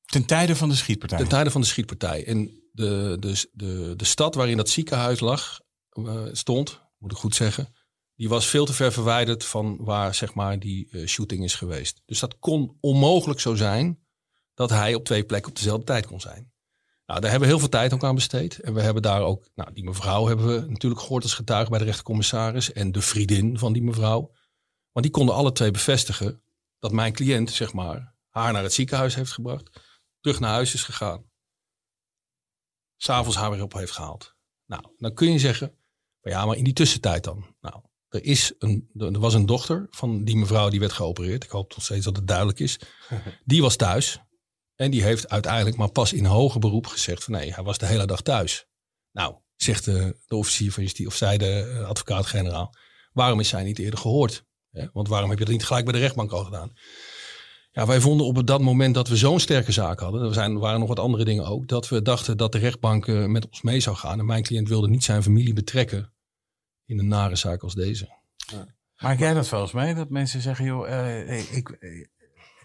[0.04, 1.18] Ten tijde van de schietpartij.
[1.18, 2.26] Ten tijde van de schietpartij.
[2.26, 7.34] En de, de, de, de stad waarin dat ziekenhuis lag, eh, stond, moet ik goed
[7.34, 7.74] zeggen,
[8.14, 12.02] die was veel te ver verwijderd van waar zeg maar die eh, shooting is geweest.
[12.04, 13.98] Dus dat kon onmogelijk zo zijn
[14.54, 16.51] dat hij op twee plekken op dezelfde tijd kon zijn.
[17.12, 18.58] Nou, daar hebben we heel veel tijd ook aan besteed.
[18.58, 21.78] En we hebben daar ook, nou, die mevrouw hebben we natuurlijk gehoord als getuige bij
[21.78, 22.72] de rechtercommissaris.
[22.72, 24.32] En de vriendin van die mevrouw.
[24.92, 26.42] Want die konden alle twee bevestigen
[26.78, 29.70] dat mijn cliënt, zeg maar, haar naar het ziekenhuis heeft gebracht.
[30.20, 31.24] Terug naar huis is gegaan.
[32.96, 34.34] S'avonds haar weer op heeft gehaald.
[34.66, 35.74] Nou, dan kun je zeggen,
[36.20, 37.56] maar ja, maar in die tussentijd dan.
[37.60, 41.44] Nou, er, is een, er was een dochter van die mevrouw die werd geopereerd.
[41.44, 42.78] Ik hoop nog steeds dat het duidelijk is.
[43.44, 44.20] Die was thuis.
[44.76, 47.86] En die heeft uiteindelijk maar pas in hoger beroep gezegd van nee, hij was de
[47.86, 48.66] hele dag thuis.
[49.12, 52.74] Nou, zegt de, de officier van justitie, of zij de eh, advocaat-generaal,
[53.12, 54.44] waarom is zij niet eerder gehoord?
[54.92, 56.72] Want waarom heb je dat niet gelijk bij de rechtbank al gedaan?
[57.70, 60.78] Ja, wij vonden op dat moment dat we zo'n sterke zaak hadden, er zijn, waren
[60.78, 63.80] nog wat andere dingen ook, dat we dachten dat de rechtbank eh, met ons mee
[63.80, 64.18] zou gaan.
[64.18, 66.12] En mijn cliënt wilde niet zijn familie betrekken
[66.86, 68.20] in een nare zaak als deze.
[68.96, 69.94] Maak jij dat wel eens mee?
[69.94, 71.68] Dat mensen zeggen, joh, eh, ik, ik,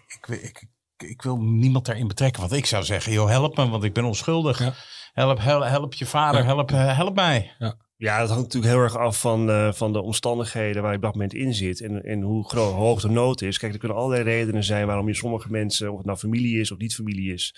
[0.08, 0.66] ik, ik,
[1.02, 2.40] ik wil niemand daarin betrekken.
[2.40, 4.58] Want ik zou zeggen, joh, help me, want ik ben onschuldig.
[4.58, 4.72] Ja.
[5.12, 6.46] Help, help, help je vader, Ja.
[6.46, 7.50] help, eh, help mij.
[7.96, 11.02] Ja, dat hangt natuurlijk heel erg af van, eh, van de omstandigheden waar je op
[11.02, 11.80] dat moment in zit.
[11.80, 13.58] En, en hoe groot, hoog de nood is.
[13.58, 16.70] Kijk, er kunnen allerlei redenen zijn waarom je sommige mensen, of het nou familie is
[16.72, 17.54] of niet familie is,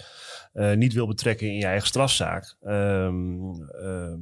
[0.52, 2.56] eh, niet wil betrekken in je eigen strafzaak.
[2.60, 3.34] Ehm,
[3.82, 4.18] ehm,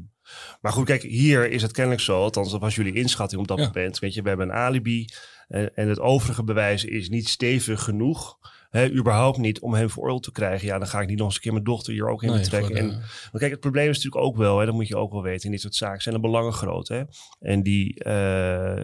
[0.60, 3.58] maar goed, kijk, hier is het kennelijk zo, althans dat was jullie inschatting op dat
[3.58, 3.66] Ja.
[3.66, 3.98] moment.
[3.98, 5.04] Weet je, we hebben een alibi
[5.48, 8.38] en, en het overige bewijs is niet stevig genoeg.
[8.78, 10.66] Hè, überhaupt niet om hem veroordeeld te krijgen.
[10.66, 12.38] Ja, dan ga ik niet nog eens een keer mijn dochter hier ook in Nee,
[12.40, 12.72] betrekken.
[12.74, 15.12] de- En maar kijk, het probleem is natuurlijk ook wel, hè, dat moet je ook
[15.12, 16.88] wel weten, in dit soort zaken zijn de belangen groot.
[16.88, 17.02] Hè?
[17.40, 18.12] En die, eh,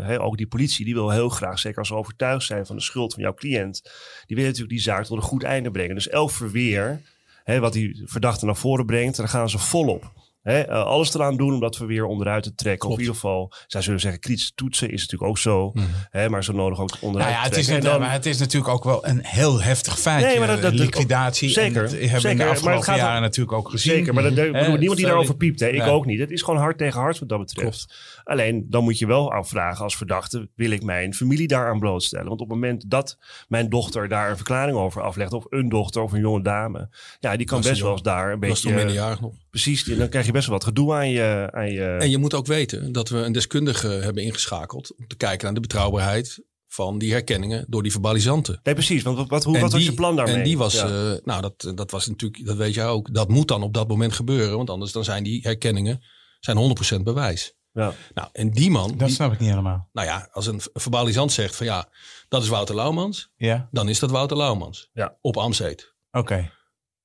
[0.06, 2.82] hè, ook die politie, die wil heel graag, zeker als ze overtuigd zijn van de
[2.82, 3.82] schuld van jouw cliënt,
[4.26, 5.94] die wil natuurlijk die zaak tot een goed einde brengen.
[5.94, 7.00] Dus elk verweer,
[7.44, 10.12] hè, wat die verdachte naar voren brengt, daar gaan ze volop.
[10.44, 12.88] Hè, eh, alles eraan doen om dat verweer onderuit te trekken.
[12.88, 15.70] Of in ieder geval, zij zullen zeggen, kritische toetsen is natuurlijk ook zo.
[15.74, 15.84] Mhm.
[16.10, 18.72] Hè, maar zo nodig ook onderuit Nou ja, te het is, maar het is natuurlijk
[18.72, 20.24] ook wel een heel heftig feit.
[20.24, 21.48] Nee, maar dat- dat- liquidatie.
[21.48, 23.92] zeker, dat hebben we in zeker, de maar het afgelopen jaren natuurlijk ook gezien.
[23.94, 25.60] Zeker, maar dat, Eh, niemand die daarover piept.
[25.60, 25.68] Hè?
[25.68, 25.86] Ik Ja.
[25.88, 26.18] ook niet.
[26.18, 27.94] Het is gewoon hard tegen hard wat dat betreft.
[28.24, 30.48] Alleen, dan moet je wel afvragen als verdachte...
[30.54, 32.28] wil ik mijn familie daaraan blootstellen?
[32.28, 35.32] Want op het moment dat mijn dochter daar een verklaring over aflegt...
[35.32, 36.88] of een dochter of een jonge dame...
[37.20, 38.86] ja, die kan best wel eens daar een Dat was toen beetje...
[38.86, 39.32] minderjarig nog.
[39.54, 41.48] Precies, dan krijg je best wel wat gedoe aan je...
[41.52, 45.16] Aan je En je moet ook weten dat we een deskundige hebben ingeschakeld om te
[45.16, 48.60] kijken naar de betrouwbaarheid van die herkenningen door die verbalisanten.
[48.62, 49.02] nee, precies.
[49.02, 50.34] Want wat, wat, hoe, En wat was je plan daarmee?
[50.34, 50.86] En die was, Ja.
[50.86, 53.88] eh, nou dat, dat was natuurlijk, dat weet jij ook, dat moet dan op dat
[53.88, 56.04] moment gebeuren, want anders dan zijn die herkenningen
[56.40, 56.56] zijn
[56.98, 57.54] 100% bewijs.
[57.72, 57.92] ja.
[58.14, 59.88] Nou, en die man, Dat die- snap ik niet helemaal.
[59.92, 61.88] nou ja, als een verbalisant zegt van ja,
[62.28, 64.90] dat is Wouter Laumans, Ja, dan is dat Wouter Laumans.
[64.92, 65.16] Ja.
[65.20, 65.94] Op Amzeet.
[66.10, 66.50] oké.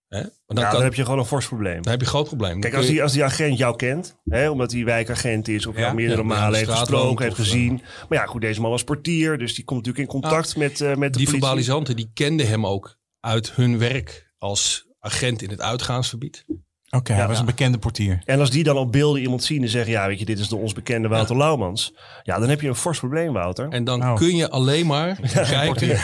[0.10, 0.20] Hè?
[0.20, 1.82] Maar dan, Ja, kan, dan heb je gewoon een fors probleem.
[1.82, 2.60] dan heb je een groot probleem.
[2.60, 5.82] Kijk, als die, als die agent jou kent, hè, omdat hij wijkagent is of Ja.
[5.82, 7.82] jou meerdere Ja, die malen heeft gesproken, heeft of, eh, gezien.
[8.10, 10.88] Maar ja, goed, deze man was portier, dus die komt natuurlijk in contact met, eh,
[10.88, 11.28] met de die politie.
[11.30, 16.46] verbalisanten die kenden hem ook uit hun werk als agent in het uitgaansgebied.
[16.92, 17.28] Oké, hij Ja.
[17.28, 18.22] was een bekende portier.
[18.26, 20.48] En als die dan op beelden iemand zien en zeggen, ja, weet je, dit is
[20.48, 21.94] de ons bekende Wouter Laumans.
[22.24, 23.70] Ja, dan heb je een fors probleem, Wouter.
[23.70, 24.16] En dan Oh.
[24.16, 26.00] kun je alleen maar kijken.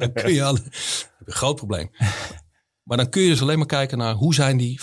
[0.00, 0.64] dan kun je al, heb
[1.18, 1.90] je een groot probleem.
[2.82, 4.80] Maar dan kun je dus alleen maar kijken naar hoe zijn die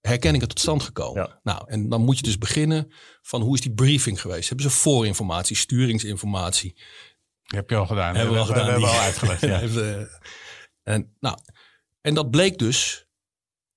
[0.00, 1.22] herkenningen tot stand gekomen.
[1.22, 1.40] Ja.
[1.42, 4.48] Nou, en dan moet je dus beginnen van hoe is die briefing geweest?
[4.48, 6.80] Hebben ze voorinformatie, sturingsinformatie?
[7.42, 8.14] Heb je al gedaan.
[8.14, 8.64] Hebben we al gedaan.
[8.64, 9.40] Hebben we Die- al uitgelegd.
[9.52, 9.60] Ja.
[9.60, 10.06] Eh,
[10.82, 11.38] en, nou,
[12.00, 13.06] en dat bleek dus.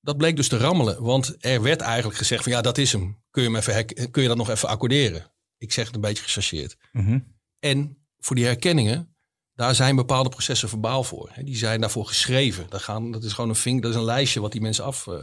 [0.02, 1.04] Dat bleek dus te rammelen.
[1.04, 3.22] Want er werd eigenlijk gezegd van ja, dat is hem.
[3.30, 5.32] Kun je, hem even kun je dat nog even accorderen?
[5.58, 6.78] Ik zeg het een beetje gechargeerd.
[6.92, 7.20] Mhm.
[7.60, 9.11] En voor die herkenningen,
[9.62, 11.30] daar zijn bepaalde processen verbaal voor.
[11.32, 11.44] Hè.
[11.44, 12.66] Die zijn daarvoor geschreven.
[12.70, 15.08] Daar gaan, dat is gewoon een vink, dat is een lijstje wat die mensen af
[15.08, 15.14] eh,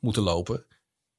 [0.00, 0.66] moeten lopen.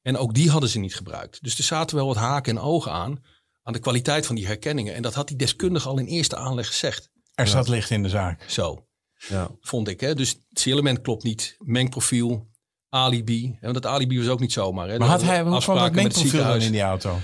[0.02, 1.42] En ook die hadden ze niet gebruikt.
[1.42, 3.24] Dus er zaten wel wat haken en ogen aan,
[3.62, 4.94] aan de kwaliteit van die herkenningen.
[4.94, 7.10] En dat had die deskundige al in eerste aanleg gezegd.
[7.34, 8.44] Er zat licht in de zaak.
[8.46, 8.86] Zo,
[9.28, 9.50] Ja.
[9.60, 10.00] vond ik.
[10.00, 10.14] Hè.
[10.14, 11.56] Dus het element klopt niet.
[11.58, 12.48] Mengprofiel,
[12.88, 13.58] alibi.
[13.60, 14.88] Want dat alibi was ook niet zomaar.
[14.88, 14.98] Hè.
[14.98, 17.18] Maar had hij hoe kwam dat mengprofiel in die auto?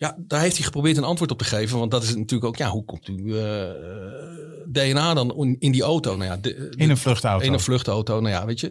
[0.00, 1.78] Ja, daar heeft hij geprobeerd een antwoord op te geven.
[1.78, 3.70] Want dat is natuurlijk ook, ja, hoe komt u eh,
[4.68, 6.16] DNA dan in- die auto?
[6.16, 7.44] Nou ja, de, de- In een vluchtauto.
[7.46, 8.20] in een vluchtauto.
[8.20, 8.70] Nou ja, weet je.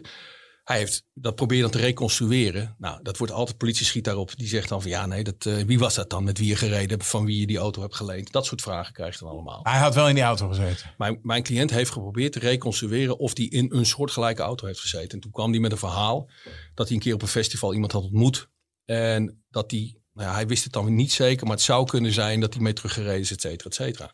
[0.64, 2.74] Hij heeft dat probeert dan te reconstrueren.
[2.78, 4.36] Nou, dat wordt altijd, politie schiet daarop.
[4.36, 6.24] Die zegt dan van ja, nee, dat, eh, wie was dat dan?
[6.24, 7.06] Met wie je gereden hebt?
[7.06, 8.32] Van wie je die auto hebt geleend?
[8.32, 9.60] Dat soort vragen krijg je dan allemaal.
[9.62, 10.94] Hij had wel in die auto gezeten.
[10.98, 15.10] Mijn, mijn cliënt heeft geprobeerd te reconstrueren of hij in een soortgelijke auto heeft gezeten.
[15.10, 16.28] En toen kwam hij met een verhaal
[16.74, 18.48] dat hij een keer op een festival iemand had ontmoet.
[18.84, 22.12] En dat hij, nou ja, hij wist het dan niet zeker, maar het zou kunnen
[22.12, 24.12] zijn dat hij mee teruggereden is, et cetera, et cetera.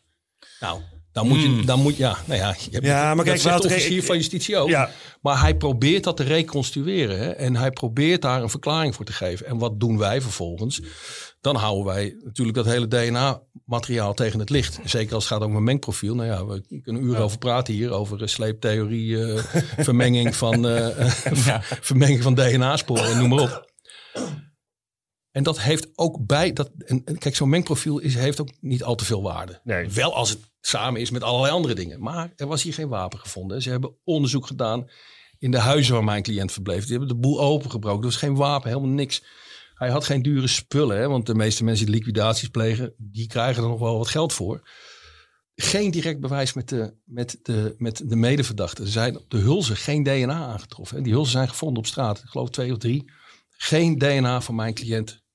[0.59, 0.81] Nou,
[1.11, 3.67] dan moet je, dan moet ja, nou ja, je hebt, Ja, maar dat kijk, de
[3.67, 4.69] officier ik- van justitie ook.
[4.69, 4.89] Ja.
[5.21, 9.11] Maar hij probeert dat te reconstrueren hè, en hij probeert daar een verklaring voor te
[9.13, 9.45] geven.
[9.45, 10.81] En wat doen wij vervolgens?
[11.41, 14.79] Dan houden wij natuurlijk dat hele DNA-materiaal tegen het licht.
[14.83, 16.15] Zeker als het gaat over een mengprofiel.
[16.15, 17.91] Nou ja, we kunnen uren over praten hier.
[17.91, 19.43] Over eh, sleeptheorie, eh,
[19.77, 21.11] vermenging, van, eh,
[21.45, 21.61] Ja.
[21.81, 23.71] vermenging van DNA-sporen, noem maar op.
[25.37, 26.53] En dat heeft ook bij...
[26.53, 29.59] Dat, en, en kijk, zo'n mengprofiel is, heeft ook niet al te veel waarde.
[29.63, 29.89] Nee.
[29.89, 32.01] Wel als het samen is met allerlei andere dingen.
[32.01, 33.61] Maar er was hier geen wapen gevonden.
[33.61, 34.89] Ze hebben onderzoek gedaan
[35.39, 36.81] in de huizen waar mijn cliënt verbleef.
[36.81, 37.99] Die hebben de boel opengebroken.
[37.99, 39.23] Er was geen wapen, helemaal niks.
[39.73, 40.97] Hij had geen dure spullen.
[40.97, 44.33] Hè, want de meeste mensen die liquidaties plegen, die krijgen er nog wel wat geld
[44.33, 44.69] voor.
[45.55, 48.85] Geen direct bewijs met de, met de, met de medeverdachten.
[48.85, 50.97] Er zijn op de hulzen geen DNA aangetroffen.
[50.97, 51.03] hè.
[51.03, 52.17] Die hulzen zijn gevonden op straat.
[52.17, 53.11] Ik geloof twee of drie.
[53.49, 55.25] Geen DNA van mijn cliënt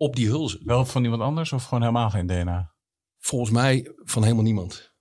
[0.00, 0.60] op die hulzen.
[0.64, 2.72] Wel van iemand anders of gewoon helemaal geen DNA?
[3.18, 4.92] Volgens mij van helemaal niemand.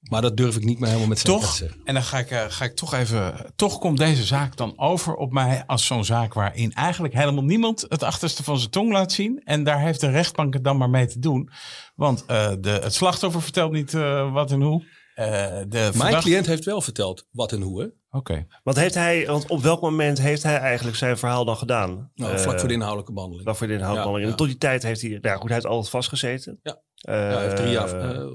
[0.00, 1.52] Maar dat durf ik niet meer helemaal met zekerheid Toch?
[1.52, 1.80] te zeggen.
[1.84, 3.52] En dan ga ik, eh, ga ik toch even.
[3.56, 7.84] Toch komt deze zaak dan over op mij als zo'n zaak waarin eigenlijk helemaal niemand
[7.88, 9.42] het achterste van zijn tong laat zien.
[9.44, 11.50] En daar heeft de rechtbank het dan maar mee te doen.
[11.94, 14.84] Want eh, de, het slachtoffer vertelt niet eh, wat en hoe.
[15.16, 17.80] Eh, de Mijn cliënt heeft wel verteld wat en hoe.
[17.82, 17.86] Hè?
[18.18, 18.46] Oké.
[18.62, 22.10] Want, heeft hij, want op welk moment heeft hij eigenlijk zijn verhaal dan gedaan?
[22.14, 23.46] Nou, Eh, vlak voor de inhoudelijke behandeling.
[23.46, 24.24] Vlak voor de inhoudbehandeling.
[24.24, 25.18] Ja, En tot die tijd heeft hij...
[25.22, 26.60] Nou goed, hij heeft altijd vastgezeten.
[26.62, 26.80] Ja.
[26.96, 28.26] Eh, Ja, hij heeft drie jaar, eh,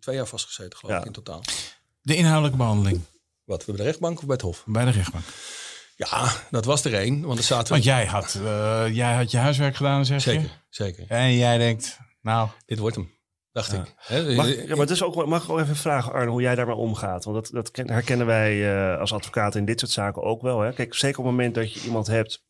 [0.00, 1.00] twee jaar vastgezeten, geloof Ja.
[1.00, 1.42] ik, in totaal.
[2.00, 3.00] De inhoudelijke behandeling
[3.44, 4.62] Wat, bij de rechtbank of bij het hof?
[4.66, 5.24] bij de rechtbank.
[5.96, 7.20] Ja, dat was er één.
[7.22, 7.72] Want er zaten...
[7.72, 10.30] Want jij had, eh, jij had je huiswerk gedaan, zeg je?
[10.30, 11.04] Zeker, zeker.
[11.08, 13.10] En jij denkt, nou, Dit wordt hem,
[13.58, 13.94] dacht ik.
[13.96, 16.54] Hè, Mag, ja, maar het is ook, mag ik ook even vragen, Arne, hoe jij
[16.54, 17.24] daarmee omgaat?
[17.24, 20.60] Want dat, dat ken- herkennen wij eh, als advocaat in dit soort zaken ook wel.
[20.60, 20.72] Hè?
[20.72, 22.44] Kijk, zeker op het moment dat je iemand hebt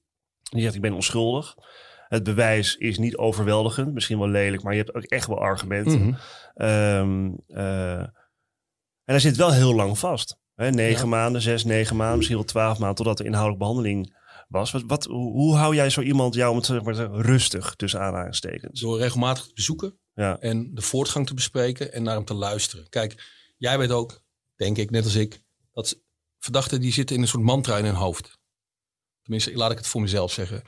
[0.50, 1.54] die zegt ik ben onschuldig.
[2.08, 6.00] Het bewijs is niet overweldigend, misschien wel lelijk, maar je hebt ook echt wel argumenten.
[6.06, 6.14] mhm.
[6.54, 10.38] Ehm, eh, en hij zit wel heel lang vast.
[10.54, 10.70] Hè?
[10.70, 11.08] Negen Ja.
[11.10, 14.16] maanden, zes, negen maanden, misschien wel twaalf maanden, totdat de inhoudelijke behandeling
[14.48, 14.70] was.
[14.70, 17.74] Wat, wat, hoe, hou jij zo iemand, jou om het zeg maar, te zeggen, rustig
[17.74, 18.80] tussen aanhalingstekens?
[18.80, 20.38] Door regelmatig te bezoeken Ja.
[20.40, 22.88] en de voortgang te bespreken en naar hem te luisteren.
[22.88, 23.26] Kijk,
[23.56, 24.22] jij weet ook,
[24.56, 26.00] denk ik, net als ik, dat
[26.38, 28.38] verdachten die zitten in een soort mantra in hun hoofd.
[29.22, 30.62] Tenminste, laat ik het voor mezelf zeggen.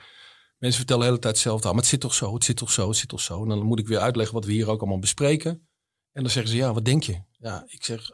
[0.57, 1.67] Mensen vertellen de hele tijd hetzelfde.
[1.67, 3.43] Ah, maar het zit toch zo, het zit toch zo, het zit toch zo.
[3.43, 5.51] En dan moet ik weer uitleggen wat we hier ook allemaal bespreken.
[6.11, 7.21] En dan zeggen ze, ja, wat denk je?
[7.31, 8.11] Ja, ik zeg,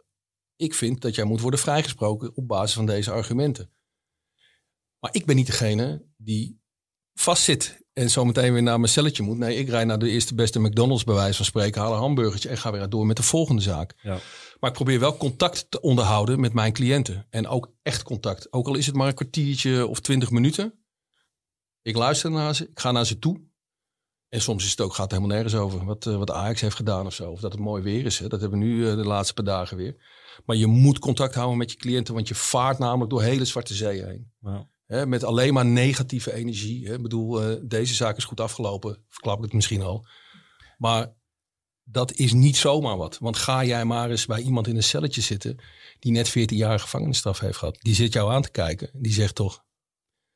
[0.55, 3.71] ik vind dat jij moet worden vrijgesproken op basis van deze argumenten.
[4.99, 6.61] Maar ik ben niet degene die
[7.13, 9.37] vastzit en zometeen weer naar mijn celletje moet.
[9.37, 12.49] Nee, ik rijd naar de eerste beste McDonald's bij wijze van spreken, haal een hamburgertje
[12.49, 13.93] en ga weer door met de volgende zaak.
[14.01, 14.17] Ja.
[14.59, 17.27] Maar ik probeer wel contact te onderhouden met mijn cliënten.
[17.29, 18.53] En ook echt contact.
[18.53, 20.73] Ook al is het maar een kwartiertje of twintig minuten.
[21.81, 23.41] Ik luister naar ze, ik ga naar ze toe.
[24.29, 25.85] En soms is het ook, gaat het helemaal nergens over.
[25.85, 27.31] Wat, eh, wat Ajax heeft gedaan of zo.
[27.31, 28.19] Of dat het mooi weer is.
[28.19, 28.27] Hè.
[28.27, 29.95] Dat hebben we nu eh, de laatste paar dagen weer.
[30.45, 32.13] Maar je moet contact houden met je cliënten.
[32.13, 34.31] Want je vaart namelijk door hele Zwarte Zee heen.
[34.39, 34.69] Ja.
[34.87, 36.87] Hè, met alleen maar negatieve energie.
[36.87, 36.93] Hè.
[36.93, 39.05] Ik bedoel, eh, deze zaak is goed afgelopen.
[39.09, 40.05] Verklap ik het misschien al.
[40.77, 41.13] Maar
[41.83, 43.17] dat is niet zomaar wat.
[43.19, 45.57] Want ga jij maar eens bij iemand in een celletje zitten...
[45.99, 47.77] die net 14 jaar gevangenisstraf heeft gehad.
[47.81, 48.89] Die zit jou aan te kijken.
[48.93, 49.65] Die zegt toch...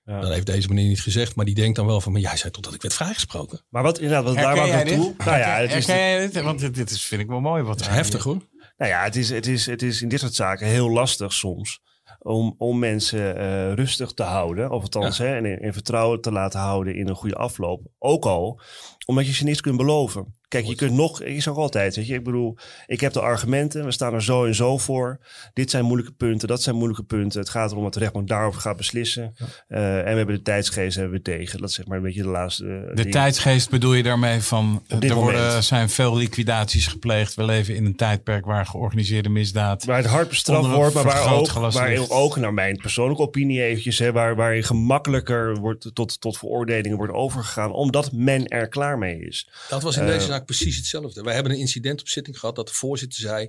[0.03, 0.19] Ja.
[0.19, 1.35] Dat heeft deze meneer niet gezegd.
[1.35, 2.11] Maar die denkt dan wel van...
[2.11, 3.65] Maar jij zei toch dat ik werd vrijgesproken?
[3.69, 5.13] Maar wat inderdaad, wat daar wou naartoe.
[5.17, 6.43] Nou ja, het is, herken jij dit?
[6.43, 7.63] Want dit, dit is, vind ik wel mooi.
[7.63, 8.47] Wat is heftig hoor.
[8.77, 11.81] nou ja, het is, het, is, het is in dit soort zaken heel lastig soms.
[12.23, 14.71] Om, om mensen eh, rustig te houden.
[14.71, 17.87] Of althans, hè, en in, in vertrouwen te laten houden in een goede afloop.
[17.99, 18.59] Ook al
[19.05, 20.39] Omdat je ze niks kunt beloven.
[20.51, 23.85] Kijk, je kunt nog, ik zeg altijd, weet je, ik bedoel, ik heb de argumenten,
[23.85, 25.19] we staan er zo en zo voor.
[25.53, 27.39] Dit zijn moeilijke punten, dat zijn moeilijke punten.
[27.39, 29.35] Het gaat erom dat de rechtbank daarover gaat beslissen.
[29.67, 31.59] Eh, en we hebben de tijdsgeest hebben we tegen.
[31.59, 32.63] Dat is zeg maar een beetje de laatste.
[32.65, 33.11] eh, De ding.
[33.11, 34.83] tijdsgeest bedoel je daarmee van...
[34.87, 37.33] Dit er worden, zijn veel liquidaties gepleegd.
[37.35, 39.85] We leven in een tijdperk waar georganiseerde misdaad...
[39.85, 43.99] Waar het hard bestraft wordt, maar waar ook, waar ook, naar mijn persoonlijke opinie eventjes,
[43.99, 48.97] hè, waar, waar je gemakkelijker wordt, tot, tot veroordelingen wordt overgegaan, omdat men er klaar
[48.97, 49.49] mee is.
[49.69, 51.21] Dat was in Eh, deze precies hetzelfde.
[51.21, 53.47] Wij hebben een incident op zitting gehad dat de voorzitter zei...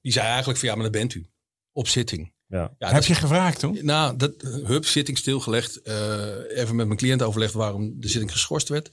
[0.00, 1.26] Die zei eigenlijk van ja, maar dat bent u.
[1.72, 2.32] Op zitting.
[2.46, 2.74] Ja.
[2.78, 3.78] Heb je gevraagd toen?
[3.82, 5.82] Nou, dat, hup, zitting stilgelegd.
[5.82, 8.90] eh, even met mijn cliënt overlegd waarom de zitting geschorst werd.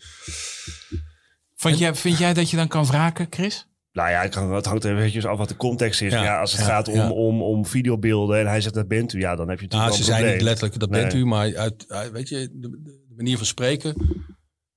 [1.56, 3.68] Vind jij, vind jij dat je dan kan wraken, Chris?
[3.92, 6.12] Nou ja, ik kan, het hangt er eventjes af wat de context is.
[6.12, 7.10] Ja, Ja, als het ja, gaat om, ja.
[7.12, 10.06] om, om videobeelden en hij zegt dat bent u, ja, dan heb je Nou, natuurlijk
[10.06, 11.02] ze wel een zijn niet letterlijk, dat Nee.
[11.02, 11.26] bent u.
[11.26, 13.96] Maar uit, uit- weet je, de, de manier van spreken.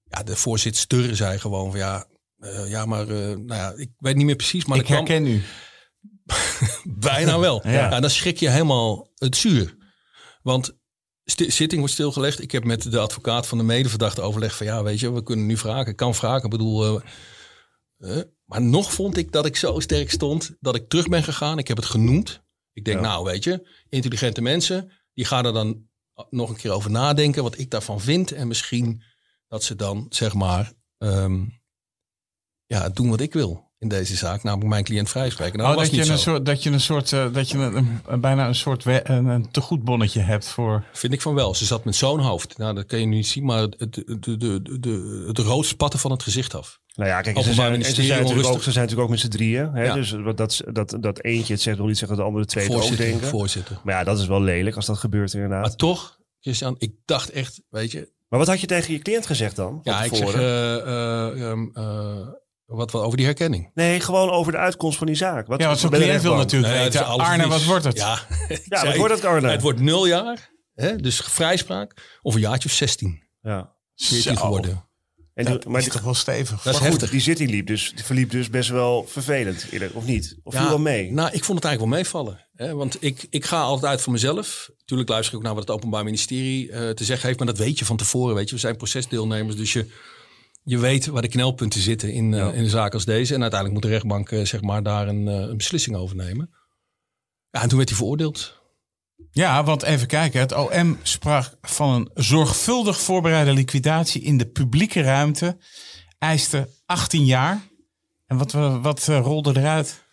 [0.05, 2.07] Ja, de voorzitter zei gewoon van ja...
[2.43, 5.07] eh, ja, maar eh, nou ja, ik weet niet meer precies, maar ik er kwam
[5.07, 5.43] herken u.
[7.09, 7.61] bijna wel.
[7.69, 7.73] Ja.
[7.73, 8.01] ja.
[8.01, 9.77] dan schrik je helemaal het zuur.
[10.43, 10.79] Want
[11.25, 12.41] zitting wordt stilgelegd.
[12.41, 15.47] Ik heb met de advocaat van de medeverdachte overlegd van ja, weet je, we kunnen
[15.47, 15.91] nu vragen.
[15.91, 16.45] Ik kan vragen.
[16.45, 17.03] Ik bedoel,
[17.99, 21.59] eh, maar nog vond ik dat ik zo sterk stond dat ik terug ben gegaan.
[21.59, 22.43] Ik heb het genoemd.
[22.73, 23.07] Ik denk, Ja.
[23.07, 25.89] nou, weet je, intelligente mensen, die gaan er dan
[26.31, 28.33] nog een keer over nadenken wat ik daarvan vind.
[28.33, 29.03] En misschien
[29.49, 31.45] dat ze dan, zeg maar, ehm,
[32.73, 34.43] ja, doen wat ik wil in deze zaak.
[34.43, 35.59] Namelijk mijn cliënt vrijspreken.
[35.59, 38.47] Nou, Oh, dat je een soort, dat je een soort, eh, dat je een, bijna
[38.47, 40.85] een soort we- een, een tegoedbonnetje hebt voor.
[40.93, 41.55] Vind ik van wel.
[41.55, 42.59] Ze zat met zo'n hoofd.
[42.59, 45.39] Nou, dat kan je nu niet zien, maar het, het, de, de, de, de, het
[45.39, 46.81] rood spatten van het gezicht af.
[46.95, 49.21] Nou ja, kijk, ze zijn, en ze zijn, natuurlijk ook, ze zijn natuurlijk ook met
[49.21, 49.71] z'n drieën.
[49.73, 49.85] Hè?
[49.85, 49.95] Ja.
[49.95, 52.65] Dus wat dat, dat, dat eentje het zegt wil niet zeggen dat de andere twee
[52.65, 53.29] het ook Voorzitter, denken.
[53.29, 53.79] voorzitter.
[53.85, 55.61] Maar ja, dat is wel lelijk als dat gebeurt inderdaad.
[55.63, 58.11] Maar toch, Christian, ik dacht echt, weet je.
[58.29, 59.81] Maar wat had je tegen je cliënt gezegd dan?
[59.83, 62.17] Ja, ik zeg eh, eh, ehm, eh,
[62.75, 63.71] wat, wat over die herkenning.
[63.75, 65.47] Nee, gewoon over de uitkomst van die zaak.
[65.47, 67.07] Wat, Ja, want zo'n cliënt wil natuurlijk ja, weten.
[67.07, 67.97] Arne, wat wordt het?
[67.97, 69.51] Ja, Ja, zei, wat wordt het, Arne?
[69.51, 73.23] Het wordt nul jaar, hè, dus vrijspraak, of een jaartje of 16.
[73.43, 73.75] Ja.
[73.97, 74.41] 14 Zo.
[74.43, 74.87] geworden.
[75.35, 76.49] En Dat die- maar is toch wel stevig.
[76.49, 77.11] Dat is maar goed, heftig.
[77.11, 80.39] die zitting liep dus, die verliep dus best wel vervelend, eerlijk, of niet?
[80.43, 81.13] Of viel wel mee?
[81.13, 82.47] Nou, ik vond het eigenlijk wel meevallen.
[82.55, 82.75] Hè?
[82.75, 84.71] Want ik, ik ga altijd uit voor mezelf.
[84.85, 87.39] Tuurlijk luister ik ook naar wat het Openbaar Ministerie eh, te zeggen heeft.
[87.39, 88.35] Maar dat weet je van tevoren.
[88.35, 88.55] Weet je.
[88.55, 89.57] We zijn procesdeelnemers.
[89.57, 89.87] Dus je,
[90.63, 92.51] je weet waar de knelpunten zitten in, eh, Ja.
[92.53, 93.35] in een zaak als deze.
[93.35, 96.51] En uiteindelijk moet de rechtbank eh, zeg maar, daar een, eh, een beslissing over nemen.
[97.51, 98.61] Ja, en toen werd hij veroordeeld.
[99.31, 100.41] Ja, want even kijken.
[100.41, 105.57] Het OM sprak van een zorgvuldig voorbereide liquidatie in de publieke ruimte.
[106.19, 107.61] Eiste 18 jaar.
[108.27, 110.05] En wat, wat rolde eruit?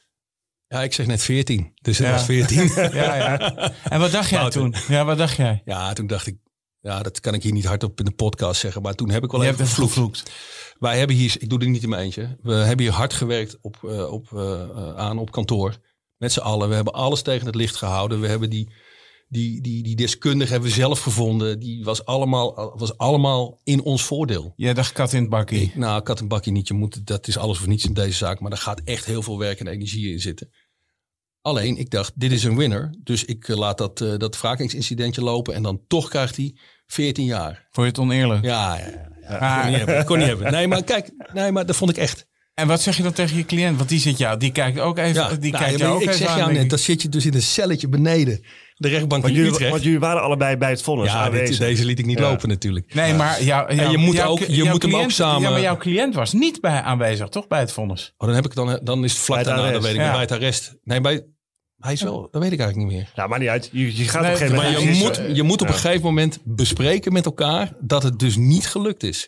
[0.67, 1.71] Ja, ik zeg net 14.
[1.81, 2.13] Dus het Ja.
[2.13, 2.67] was 14.
[2.93, 3.39] Ja, ja.
[3.83, 4.75] En wat dacht jij toen?
[4.87, 5.61] Ja, wat dacht jij?
[5.65, 6.37] ja, toen dacht ik...
[6.81, 8.81] Ja, dat kan ik hier niet hardop in de podcast zeggen.
[8.81, 10.17] Maar toen heb ik wel Je even hebt even gevloekt.
[10.17, 10.77] gevloekt.
[10.79, 12.37] Wij hebben hier, ik doe dit niet in mijn eentje.
[12.41, 15.77] We hebben hier hard gewerkt op, eh, op, eh, eh, aan op kantoor.
[16.17, 16.69] Met z'n allen.
[16.69, 18.19] We hebben alles tegen het licht gehouden.
[18.19, 18.73] We hebben die,
[19.27, 21.59] die, die, die deskundige hebben we zelf gevonden.
[21.59, 24.53] Die was allemaal, was allemaal in ons voordeel.
[24.55, 25.71] Jij dacht kat in het bakkie.
[25.75, 26.67] Nou, kat en bakje niet.
[26.67, 28.39] Je moet, dat is alles of niets in deze zaak.
[28.39, 30.49] Maar er gaat echt heel veel werk en energie in zitten.
[31.41, 32.93] Alleen, ik dacht, dit is een winner.
[33.03, 35.53] Dus ik eh, laat dat, eh, dat wrakingsincidentje lopen.
[35.53, 37.67] En dan toch krijgt hij 14 jaar.
[37.71, 38.43] Vond je het oneerlijk?
[38.43, 39.09] Ja, ja, ja.
[39.21, 39.37] ja.
[39.37, 40.05] Ah, Kon niet hebben.
[40.05, 40.51] Kon niet hebben.
[40.51, 42.27] Nee, maar kijk, nee, maar dat vond ik echt.
[42.53, 43.77] En wat zeg je dan tegen je cliënt?
[43.77, 45.21] Want die zit ja, die kijkt ook even.
[45.21, 47.09] Ja, die nou, kijkt jou ook ik even zeg aan, jou net, dan zit je
[47.09, 48.45] dus in een celletje beneden.
[48.81, 49.71] De rechtbank Want in jullie, Utrecht.
[49.71, 52.29] want jullie waren allebei bij het vonnis ja, dit- deze liet ik niet Ja.
[52.29, 52.93] lopen natuurlijk.
[52.93, 55.49] Nee, maar jou, jou- je moet jouw- ook- je jouw moet hem ook samen- Ja,
[55.49, 57.47] maar jouw cliënt was niet bij aanwezig, toch?
[57.47, 58.13] Bij het vonnis.
[58.17, 59.99] Oh, dan, heb ik het dan, dan is het vlak het daarna, dan weet ik
[59.99, 60.11] Ja.
[60.11, 60.75] bij het arrest.
[60.83, 61.25] Nee, bij,
[61.77, 63.11] hij is wel, dat weet ik eigenlijk niet meer.
[63.15, 63.69] Nou, maar niet uit.
[63.71, 64.83] Je, je gaat Nee, op een gegeven Maar moment...
[64.83, 65.73] je is- moet, je moet op ja.
[65.73, 69.27] een gegeven moment bespreken met elkaar dat het dus niet gelukt is.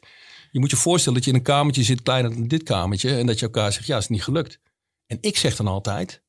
[0.52, 3.18] Je moet je voorstellen dat je in een kamertje zit kleiner dan dit kamertje.
[3.18, 4.60] En dat je elkaar zegt, ja, het is niet gelukt.
[5.08, 6.22] En ik zeg dan altijd,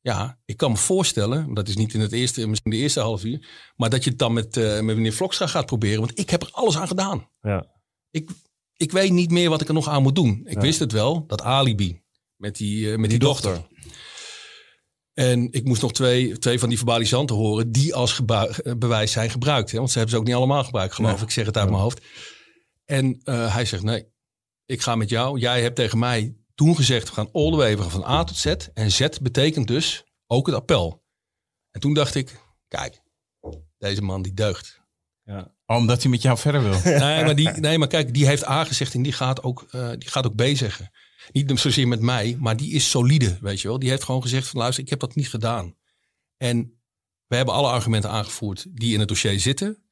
[0.00, 3.24] ja, ik kan me voorstellen, dat is niet in het eerste, misschien de eerste half
[3.24, 3.48] uur.
[3.76, 5.98] Maar dat je het dan met, eh, met meneer Vlokstra gaat proberen.
[5.98, 7.28] Want ik heb er alles aan gedaan.
[7.40, 7.66] Ja.
[8.10, 8.30] Ik,
[8.76, 10.42] ik weet niet meer wat ik er nog aan moet doen.
[10.44, 12.02] Ik wist het wel, dat alibi
[12.36, 13.66] met die, eh, met die, dochter.
[15.14, 18.44] En ik moest nog twee, twee van die verbalisanten horen die als eh,
[18.78, 19.70] bewijs zijn gebruikt.
[19.70, 19.78] Hè?
[19.78, 21.22] Want ze hebben ze ook niet allemaal gebruikt, geloof ik.
[21.22, 22.04] Ik zeg het uit mijn hoofd.
[22.84, 24.06] En hij zegt, nee,
[24.66, 25.38] ik ga met jou.
[25.38, 28.24] Jij hebt tegen mij toen gezegd, we gaan all the way, we gaan van A
[28.24, 28.46] tot Z.
[28.74, 31.04] En Z betekent dus ook het appel.
[31.70, 33.02] En toen dacht ik, kijk,
[33.78, 34.80] deze man die deugt.
[35.66, 36.80] Omdat hij met jou verder wil.
[36.98, 39.90] Nee, maar, die, nee, maar kijk, die heeft A gezegd en die gaat ook, eh,
[39.98, 40.90] die gaat ook B zeggen.
[41.32, 43.78] Niet zozeer met mij, maar die is solide, weet je wel.
[43.78, 45.76] Die heeft gewoon gezegd van luister, ik heb dat niet gedaan.
[46.36, 46.80] En
[47.26, 49.84] we hebben alle argumenten aangevoerd die in het dossier zitten.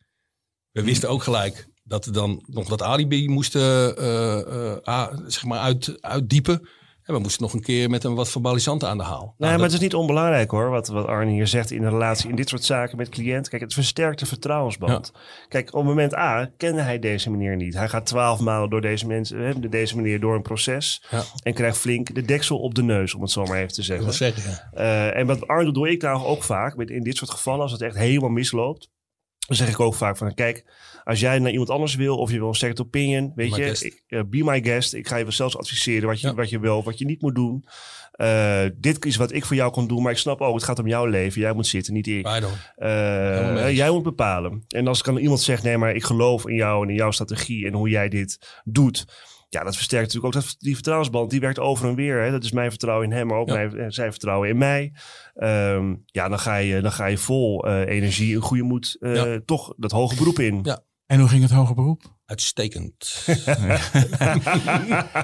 [0.70, 4.38] We wisten ook gelijk dat we dan nog dat alibi moesten eh,
[4.72, 6.68] eh, ah, zeg maar uit, uitdiepen.
[7.02, 9.18] En we moesten nog een keer met een wat verbalisanten aan de haal.
[9.20, 11.82] Nee, Nou, maar dat- het is niet onbelangrijk hoor, wat, wat Arne hier zegt in
[11.82, 13.48] een relatie, in dit soort zaken met cliënt.
[13.48, 15.12] Kijk, het versterkt de vertrouwensband.
[15.48, 17.74] Kijk, op moment A kende hij deze meneer niet.
[17.74, 21.22] Hij gaat twaalf maanden door deze, mensen, hè, deze meneer door een proces Ja.
[21.42, 24.04] en krijgt flink de deksel op de neus, om het zo maar even te zeggen.
[24.04, 24.70] wil zeggen, ja.
[25.12, 27.60] Eh, en wat Arne doet, doe ik nou ook vaak, met, in dit soort gevallen,
[27.62, 28.88] als het echt helemaal misloopt.
[29.46, 30.64] Dan zeg ik ook vaak van, kijk,
[31.08, 33.84] als jij naar iemand anders wil of je wil een second opinion, weet my je,
[33.84, 34.94] ik, eh, be my guest.
[34.94, 36.34] Ik ga je wel zelfs adviseren wat je, Ja.
[36.34, 37.64] wat je wel, wat je niet moet doen.
[38.12, 40.78] Eh, dit is wat ik voor jou kan doen, maar ik snap ook, het gaat
[40.78, 41.40] om jouw leven.
[41.40, 42.26] Jij moet zitten, niet ik.
[42.26, 43.76] Eens.
[43.76, 44.64] jij moet bepalen.
[44.68, 47.66] En als kan iemand zegt, nee, maar ik geloof in jou en in jouw strategie
[47.66, 49.04] en hoe jij dit doet.
[49.48, 51.30] Ja, dat versterkt natuurlijk ook dat, die vertrouwensband.
[51.30, 52.22] Die werkt over en weer.
[52.22, 52.30] Hè.
[52.30, 53.54] Dat is mijn vertrouwen in hem, maar ook Ja.
[53.54, 54.92] mijn, zijn vertrouwen in mij.
[55.34, 59.40] Ehm, ja, dan ga, je, dan ga je vol energie en goede moed Ja.
[59.44, 60.60] toch dat hoge beroep in.
[60.62, 60.82] Ja.
[61.08, 62.02] En hoe ging het hoger beroep?
[62.26, 63.24] Uitstekend.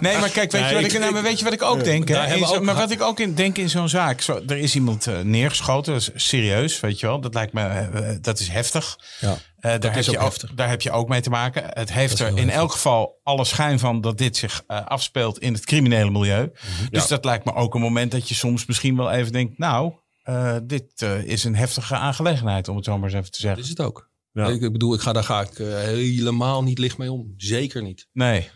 [0.01, 1.62] Nee, maar kijk, weet, Nee, je, wat ik- ik, nou, maar weet je wat ik
[1.62, 2.09] ook denk?
[2.09, 2.39] hè?
[2.39, 2.89] zo- ook maar gehad.
[2.89, 4.20] wat ik ook in, denk in zo'n zaak.
[4.20, 7.20] Zo, er is iemand eh, neergeschoten, dat is serieus, weet je wel.
[7.20, 8.99] Dat lijkt me, eh, dat is heftig.
[9.20, 9.30] ja.
[9.32, 10.51] Eh, daar, heb is je ook heftig.
[10.55, 11.64] daar heb je ook mee te maken.
[11.68, 12.55] Het heeft er in heftig.
[12.55, 16.43] elk geval alle schijn van dat dit zich eh, afspeelt in het criminele milieu.
[16.53, 16.87] Mhm.
[16.91, 19.59] Dus dat lijkt me ook een moment dat je soms misschien wel even denkt...
[19.59, 23.30] nou, eh, dit eh, is een heftige aangelegenheid, om het zo maar eens even te
[23.30, 23.62] Dat zeggen.
[23.62, 24.12] is het ook.
[24.35, 24.47] Ja.
[24.47, 27.35] Ik, ik bedoel, ik ga, daar ga ik eh, helemaal niet licht mee om.
[27.37, 28.09] Zeker niet.
[28.12, 28.49] Nee.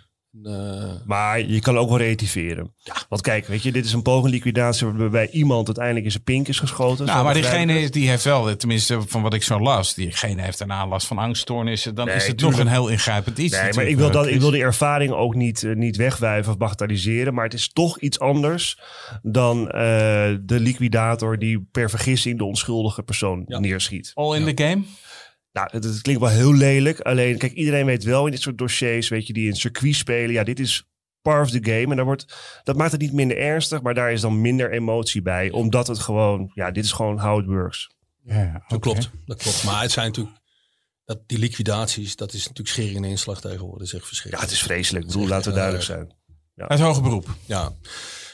[0.42, 2.74] Eh, Maar je kan ook wel relativeren.
[3.08, 6.48] Want kijk, weet je, dit is een poging liquidatie waarbij iemand uiteindelijk in zijn pink
[6.48, 7.06] is geschoten.
[7.06, 10.86] Nou, maar diegene die heeft wel, tenminste van wat ik zo las, diegene heeft daarna
[10.86, 11.94] last van angststoornissen.
[11.94, 13.60] Dan Nee, is het nog een heel ingrijpend iets.
[13.60, 16.58] Nee, maar ik wil, dat, ik wil die ervaring ook niet, eh, niet wegwuiven of
[16.58, 17.34] bagatelliseren.
[17.34, 18.78] Maar het is toch iets anders
[19.22, 19.80] dan eh,
[20.40, 23.58] de liquidator die per vergissing de onschuldige persoon Ja.
[23.58, 24.10] neerschiet.
[24.14, 24.82] All in the game?
[25.58, 27.00] Nou, het, het klinkt wel heel lelijk.
[27.00, 30.32] Alleen, kijk, iedereen weet wel in dit soort dossiers, weet je, die in circuit spelen.
[30.32, 30.84] Ja, dit is
[31.22, 31.90] part of the game.
[31.90, 32.34] En daar wordt,
[32.64, 35.50] dat maakt het niet minder ernstig, maar daar is dan minder emotie bij.
[35.50, 37.90] Omdat het gewoon, ja, dit is gewoon how it works.
[38.22, 39.64] Ja, Dat klopt, dat klopt.
[39.64, 40.36] Maar het zijn natuurlijk,
[41.04, 43.86] dat, die liquidaties, dat is natuurlijk schering en inslag tegenwoordig.
[43.86, 44.50] Is echt Ja, verschrikkelijk.
[44.50, 45.04] het is vreselijk.
[45.04, 46.12] Ik bedoel, laten we eh, duidelijk zijn.
[46.54, 47.28] Het hoge beroep.
[47.44, 47.72] Ja,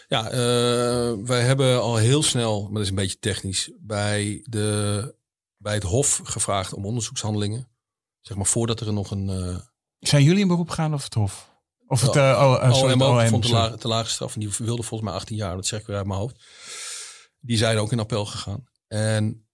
[0.09, 5.14] ja eh, wij hebben al heel snel, maar dat is een beetje technisch, bij, de,
[5.65, 7.69] bij het Hof gevraagd om onderzoekshandelingen.
[8.21, 9.59] Zeg maar voordat er nog een eh
[9.99, 11.53] Zijn jullie in beroep gegaan of het Hof?
[11.87, 13.62] Of het eh, oh, eh, sorry, OM vond te sorry.
[13.62, 14.35] lage, te lage straf.
[14.35, 16.45] En die wilde volgens mij 18 jaar, dat zeg ik weer uit mijn hoofd.
[17.41, 18.65] Die zijn ook in appel gegaan.
[18.87, 19.49] En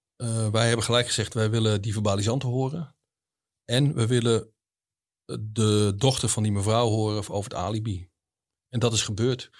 [0.53, 2.97] wij hebben gelijk gezegd, wij willen die verbalisanten horen.
[3.65, 4.53] En we willen
[5.41, 8.11] de dochter van die mevrouw horen over het alibi.
[8.69, 9.51] En dat is gebeurd.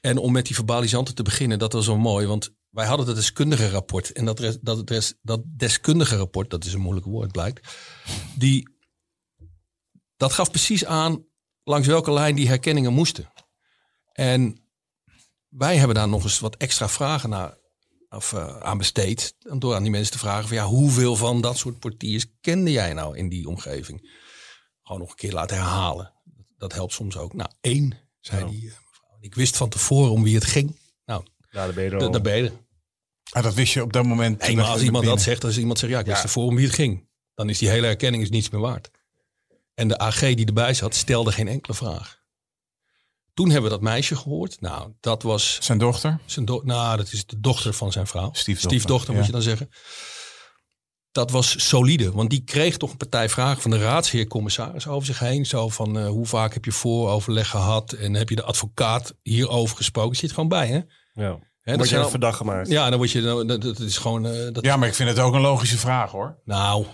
[0.00, 2.26] En om met die verbalisanten te beginnen, dat was zo mooi.
[2.26, 4.12] Want wij hadden het deskundige rapport.
[4.12, 7.68] En dat, dat, dat deskundige rapport, dat is een moeilijk woord blijkt.
[8.36, 8.68] Die,
[10.16, 11.26] dat gaf precies aan
[11.62, 13.32] langs welke lijn die herkenningen moesten.
[14.12, 14.68] En
[15.48, 17.58] wij hebben daar nog eens wat extra vragen naar,
[18.08, 19.34] of, eh, aan besteed.
[19.38, 22.92] Door aan die mensen te vragen van ja, hoeveel van dat soort portiers kende jij
[22.92, 24.16] nou in die omgeving?
[24.82, 26.12] Gewoon nog een keer laten herhalen.
[26.56, 27.32] Dat helpt soms ook.
[27.32, 29.18] Nou, één, zei die eh, mevrouw.
[29.20, 30.76] Ik wist van tevoren om wie het ging.
[31.58, 32.10] Ja, daar ben je er da- al.
[32.12, 32.52] daar ben je er.
[33.30, 34.40] Ah, dat wist je op dat moment.
[34.40, 36.64] Nee, maar als iemand dat zegt, als iemand zegt ja, ik wist ervoor om wie
[36.66, 37.08] het ging.
[37.34, 38.90] Dan is die hele herkenning is niets meer waard.
[39.74, 42.16] En de AG die erbij zat, stelde geen enkele vraag.
[43.34, 44.60] Toen hebben we dat meisje gehoord.
[44.60, 46.18] Nou, dat was Zijn dochter?
[46.24, 48.30] zijn do- nou, dat is de dochter van zijn vrouw.
[48.32, 49.26] Stiefdochter, Stiefdochter, moet ja.
[49.26, 49.68] je dan zeggen.
[51.12, 55.18] Dat was solide, want die kreeg toch een partij vragen van de raadsheer-commissaris over zich
[55.18, 55.46] heen.
[55.46, 59.76] Zo van, eh, hoe vaak heb je vooroverleg gehad en heb je de advocaat hierover
[59.76, 60.16] gesproken?
[60.16, 60.80] Zit gewoon bij, hè?
[61.22, 61.38] Ja.
[61.68, 62.68] Hè, Word je verdacht gemaakt.
[62.68, 65.18] ja, dan word je, dat, dat is gewoon, eh, dat, Ja, maar ik vind het
[65.18, 66.36] ook een logische vraag hoor.
[66.44, 66.84] nou,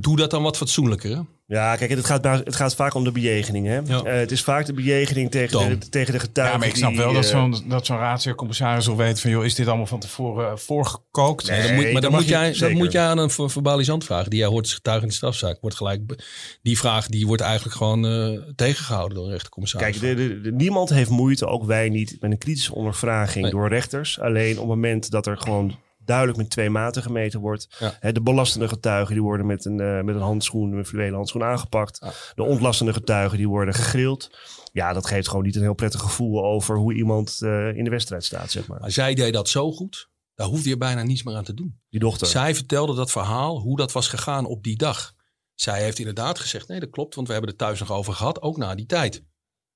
[0.00, 1.20] doe dat dan wat fatsoenlijker, hè?
[1.46, 3.66] Ja, kijk, het gaat, het gaat vaak om de bejegening.
[3.66, 3.74] Hè?
[3.84, 4.02] Ja.
[4.02, 6.54] Eh, het is vaak de bejegening tegen, de, tegen de getuigen.
[6.54, 9.30] Ja, maar ik snap die, wel dat eh, zo'n dat zo'n raadsheer-commissaris wil weten van...
[9.30, 11.48] joh, is dit allemaal van tevoren eh, voorgekookt?
[11.48, 14.04] Nee, Dan moet, maar dat dan moet, je- jij, moet jij aan een ver- verbalisant
[14.04, 14.30] vragen.
[14.30, 15.58] Die jij hoort als getuige in de strafzaak.
[15.60, 16.24] Wordt gelijk,
[16.62, 19.98] die vraag die wordt eigenlijk gewoon eh, tegengehouden door een rechtercommissaris.
[19.98, 23.52] Kijk, de, de- de- niemand heeft moeite, ook wij niet, met een kritische ondervraging Nee.
[23.52, 24.20] door rechters.
[24.20, 27.76] Alleen op het moment dat er gewoon duidelijk met twee maten gemeten wordt.
[28.00, 28.12] Ja.
[28.12, 31.98] De belastende getuigen die worden met een, eh, met een handschoen, een fluwelen handschoen aangepakt.
[32.00, 32.12] Ja.
[32.34, 34.38] De ontlastende getuigen die worden gegrild.
[34.72, 37.90] Ja, dat geeft gewoon niet een heel prettig gevoel over hoe iemand eh, in de
[37.90, 38.80] wedstrijd staat, zeg maar.
[38.80, 40.08] Maar zij deed dat zo goed.
[40.34, 41.80] Daar hoefde je bijna niets meer aan te doen.
[41.90, 42.26] Die dochter.
[42.26, 45.12] Zij vertelde dat verhaal, hoe dat was gegaan op die dag.
[45.54, 48.42] Zij heeft inderdaad gezegd, nee dat klopt, want we hebben het thuis nog over gehad,
[48.42, 49.24] ook na die tijd.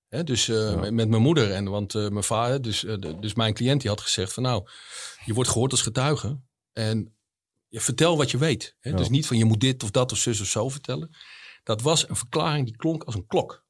[0.09, 2.87] Dus eh, met, met mijn moeder en want mijn vader, dus,
[3.21, 4.69] dus mijn cliënt die had gezegd van nou,
[5.29, 6.41] je wordt gehoord als getuige
[6.73, 7.17] en
[7.67, 8.77] je vertel wat je weet.
[8.81, 8.93] Hè?
[8.93, 11.17] Dus niet van je moet dit of dat of zus of zo vertellen.
[11.63, 13.67] dat was een verklaring die klonk als een klok.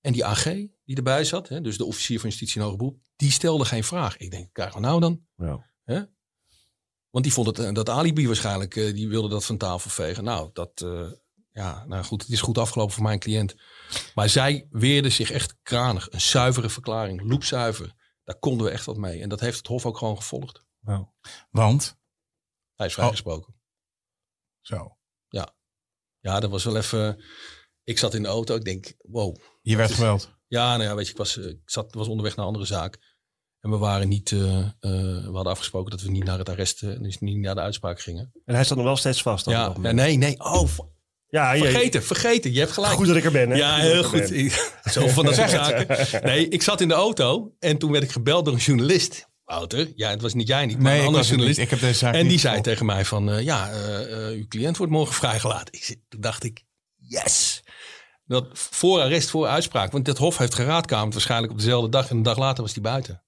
[0.00, 0.44] En die AG
[0.84, 3.84] die erbij zat, hè, dus de officier van justitie en hoger beroep, die stelde geen
[3.84, 4.16] vraag.
[4.16, 5.20] Ik denk, krijgen we nou dan?
[5.36, 5.70] Ja.
[5.84, 6.02] Hè?
[7.10, 10.24] Want die vond het, eh, dat alibi waarschijnlijk, eh, die wilde dat van tafel vegen.
[10.24, 11.10] Nou, dat, eh,
[11.52, 13.56] ja, nou goed, het is goed afgelopen voor mijn cliënt.
[14.14, 16.12] Maar zij weerde zich echt kranig.
[16.12, 17.94] Een zuivere verklaring, loepzuiver.
[18.24, 19.20] Daar konden we echt wat mee.
[19.22, 20.66] En dat heeft het Hof ook gewoon gevolgd.
[21.50, 21.98] Want,
[22.76, 23.54] Hij is vrijgesproken.
[24.60, 24.96] zo,
[26.20, 27.24] Ja, dat was wel even...
[27.84, 29.36] Ik zat in de auto, ik denk, wow.
[29.62, 30.36] je werd geweld.
[30.46, 32.66] Ja, nou ja, weet je, ik was, eh, ik zat, was onderweg naar een andere
[32.68, 32.98] zaak.
[33.60, 36.82] En we waren niet, eh, eh, we hadden afgesproken dat we niet naar het arrest,
[36.82, 38.32] eh, dus niet naar de uitspraak gingen.
[38.44, 39.46] En hij staat nog wel steeds vast.
[39.46, 40.40] Ja, ja, nee, nee.
[40.40, 40.68] Oh,
[41.26, 42.52] ja, je- vergeten, vergeten.
[42.52, 42.92] Je hebt gelijk.
[42.92, 43.50] Goed dat ik er ben.
[43.50, 43.56] Hè?
[43.56, 44.28] Ja, heel goed.
[44.92, 46.24] Zo van dat soort zaken.
[46.24, 49.27] Nee, ik zat in de auto en toen werd ik gebeld door een journalist.
[49.48, 51.58] Wouter, ja, het was niet jij niet, maar Nee, een andere journalist.
[51.58, 54.36] ik heb deze zaak En niet die zei tegen mij van, eh, ja, eh, eh,
[54.36, 55.74] uw cliënt wordt morgen vrijgelaten.
[55.74, 56.64] Ik, zit- toen dacht ik,
[56.96, 57.62] yes.
[58.24, 59.92] Dat voor arrest, voor uitspraak.
[59.92, 62.10] Want het hof heeft geraadkamerd waarschijnlijk op dezelfde dag.
[62.10, 63.22] En een dag later was hij buiten.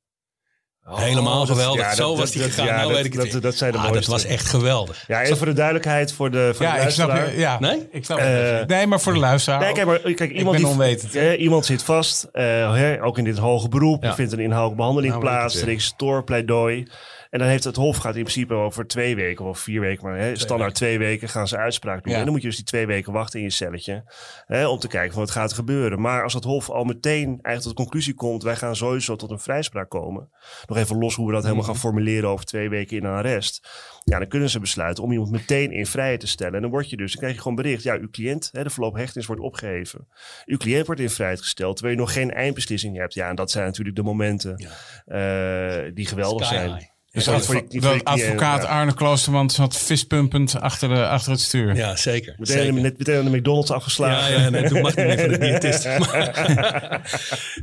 [0.99, 1.81] Helemaal Oh, dat- geweldig.
[1.85, 2.67] ja, Zo dat- was hij dat- gegaan.
[2.67, 5.05] ja, nou dat- weet ik het dat- dat zijn de Ah, dat was echt geweldig.
[5.07, 7.35] Ja, even voor de duidelijkheid voor de, voor de Ja, ik snap luisteraar.
[7.35, 7.41] je.
[7.41, 7.89] Ja, Nee?
[7.93, 8.69] ik snap het.
[8.69, 9.61] Nee, maar voor de luisteraar.
[9.61, 11.13] Nee, kijk, maar kijk, iemand, ben die, onwetend.
[11.13, 14.03] Ja, iemand zit vast, eh, hè, ook in dit hoge beroep.
[14.03, 14.09] Ja.
[14.09, 15.61] Er vindt een inhoudelijke behandeling Nou, ik plaats.
[15.63, 16.87] Er is toorpleidooi.
[17.31, 20.05] En dan heeft het Hof gaat in principe over twee weken of vier weken.
[20.05, 22.13] Maar hè, standaard twee weken gaan ze uitspraak doen.
[22.13, 22.19] Ja.
[22.19, 24.05] En dan moet je dus die twee weken wachten in je celletje.
[24.47, 26.01] Hè, om te kijken van wat gaat er gebeuren.
[26.01, 28.43] Maar als het Hof al meteen eigenlijk tot de conclusie komt.
[28.43, 30.31] Wij gaan sowieso tot een vrijspraak komen.
[30.67, 33.69] Nog even los hoe we dat helemaal gaan formuleren over twee weken in een arrest.
[34.05, 36.55] Ja, dan kunnen ze besluiten om iemand meteen in vrijheid te stellen.
[36.55, 37.83] En dan word je dus, dan krijg je gewoon bericht.
[37.83, 40.09] Ja, uw cliënt, hè, de voorlopige hechtenis wordt opgeheven.
[40.47, 43.15] Uw cliënt wordt in vrijheid gesteld, terwijl je nog geen eindbeslissing hebt.
[43.15, 44.67] Ja, en dat zijn natuurlijk de momenten
[45.07, 46.75] eh, die geweldig Sky zijn.
[46.75, 46.90] high.
[47.13, 48.65] Dus Ja, niet advocaat.
[48.65, 51.77] Arne Kloosterman zat vispumpend achter, de, achter het stuur.
[51.77, 52.35] Ja, zeker.
[52.39, 52.73] Meteen, zeker.
[52.73, 54.33] net, meteen aan de McDonald's afgeslagen.
[54.33, 55.85] Ja, ja, nee, toen mag niet meer van de diëtist.
[55.85, 57.01] Maar-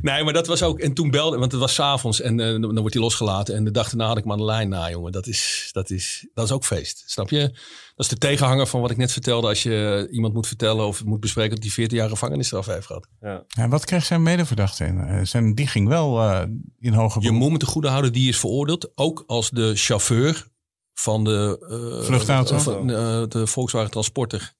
[0.02, 0.78] nee, maar dat was ook...
[0.80, 1.38] En toen belde...
[1.38, 3.54] Want het was s'avonds en eh, dan dan wordt hij losgelaten.
[3.54, 5.12] En de dag daarna had ik hem aan de lijn na, jongen.
[5.12, 7.02] Dat is, dat, is, dat is ook feest.
[7.06, 7.52] Snap je?
[7.98, 9.46] Dat is de tegenhanger van wat ik net vertelde.
[9.48, 11.54] Als je iemand moet vertellen of moet bespreken...
[11.54, 13.08] dat hij 14 jaar gevangenisstraf heeft gehad.
[13.20, 13.44] Ja.
[13.56, 15.00] En wat kreeg zijn medeverdachte in?
[15.00, 16.42] Eh, Zijn, die ging wel eh,
[16.78, 18.90] in hoger Je moet te goede houden, die is veroordeeld.
[18.94, 20.46] Ook als de chauffeur
[20.94, 21.58] van de...
[22.00, 22.56] eh, Vluchtauto?
[22.86, 24.54] eh, de Volkswagen Transporter.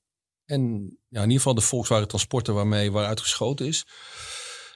[0.45, 0.61] En
[1.09, 3.87] ja, in ieder geval de Volkswagen Transporter waarmee waaruit geschoten is.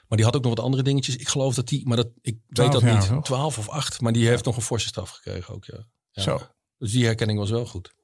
[0.09, 1.17] Maar die had ook nog wat andere dingetjes.
[1.17, 3.09] Ik geloof dat die, maar dat, ik weet 12 dat jaar, niet.
[3.09, 3.25] toch?
[3.25, 4.01] 12 of 8.
[4.01, 5.87] Maar die heeft nog een forse straf gekregen ook, ja.
[6.11, 6.23] ja.
[6.23, 6.41] Zo,
[6.79, 7.95] Dus die herkenning was wel goed.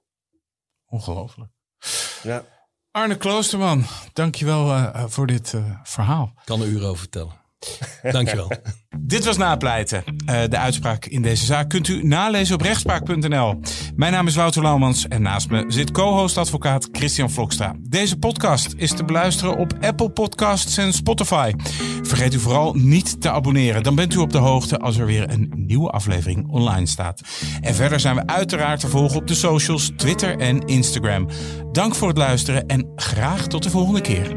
[0.88, 1.50] Ongelooflijk.
[2.22, 2.44] Ja.
[2.90, 6.32] Arne Kloosterman, dankjewel eh voor dit eh, verhaal.
[6.36, 7.32] Ik kan er uren over vertellen.
[8.12, 8.50] Dankjewel.
[9.00, 10.04] Dit was Napleiten.
[10.26, 13.60] Eh, de uitspraak in deze zaak kunt u nalezen op rechtspraak.nl.
[13.96, 17.74] Mijn naam is Wouter Laumans en naast me zit co-host advocaat Christian Vlokstra.
[17.80, 21.52] Deze podcast is te beluisteren op Apple Podcasts en Spotify.
[22.02, 23.82] Vergeet u vooral niet te abonneren.
[23.82, 27.20] Dan bent u op de hoogte als er weer een nieuwe aflevering online staat.
[27.60, 31.28] En verder zijn we uiteraard te volgen op de socials, Twitter en Instagram.
[31.72, 34.36] Dank voor het luisteren en graag tot de volgende keer.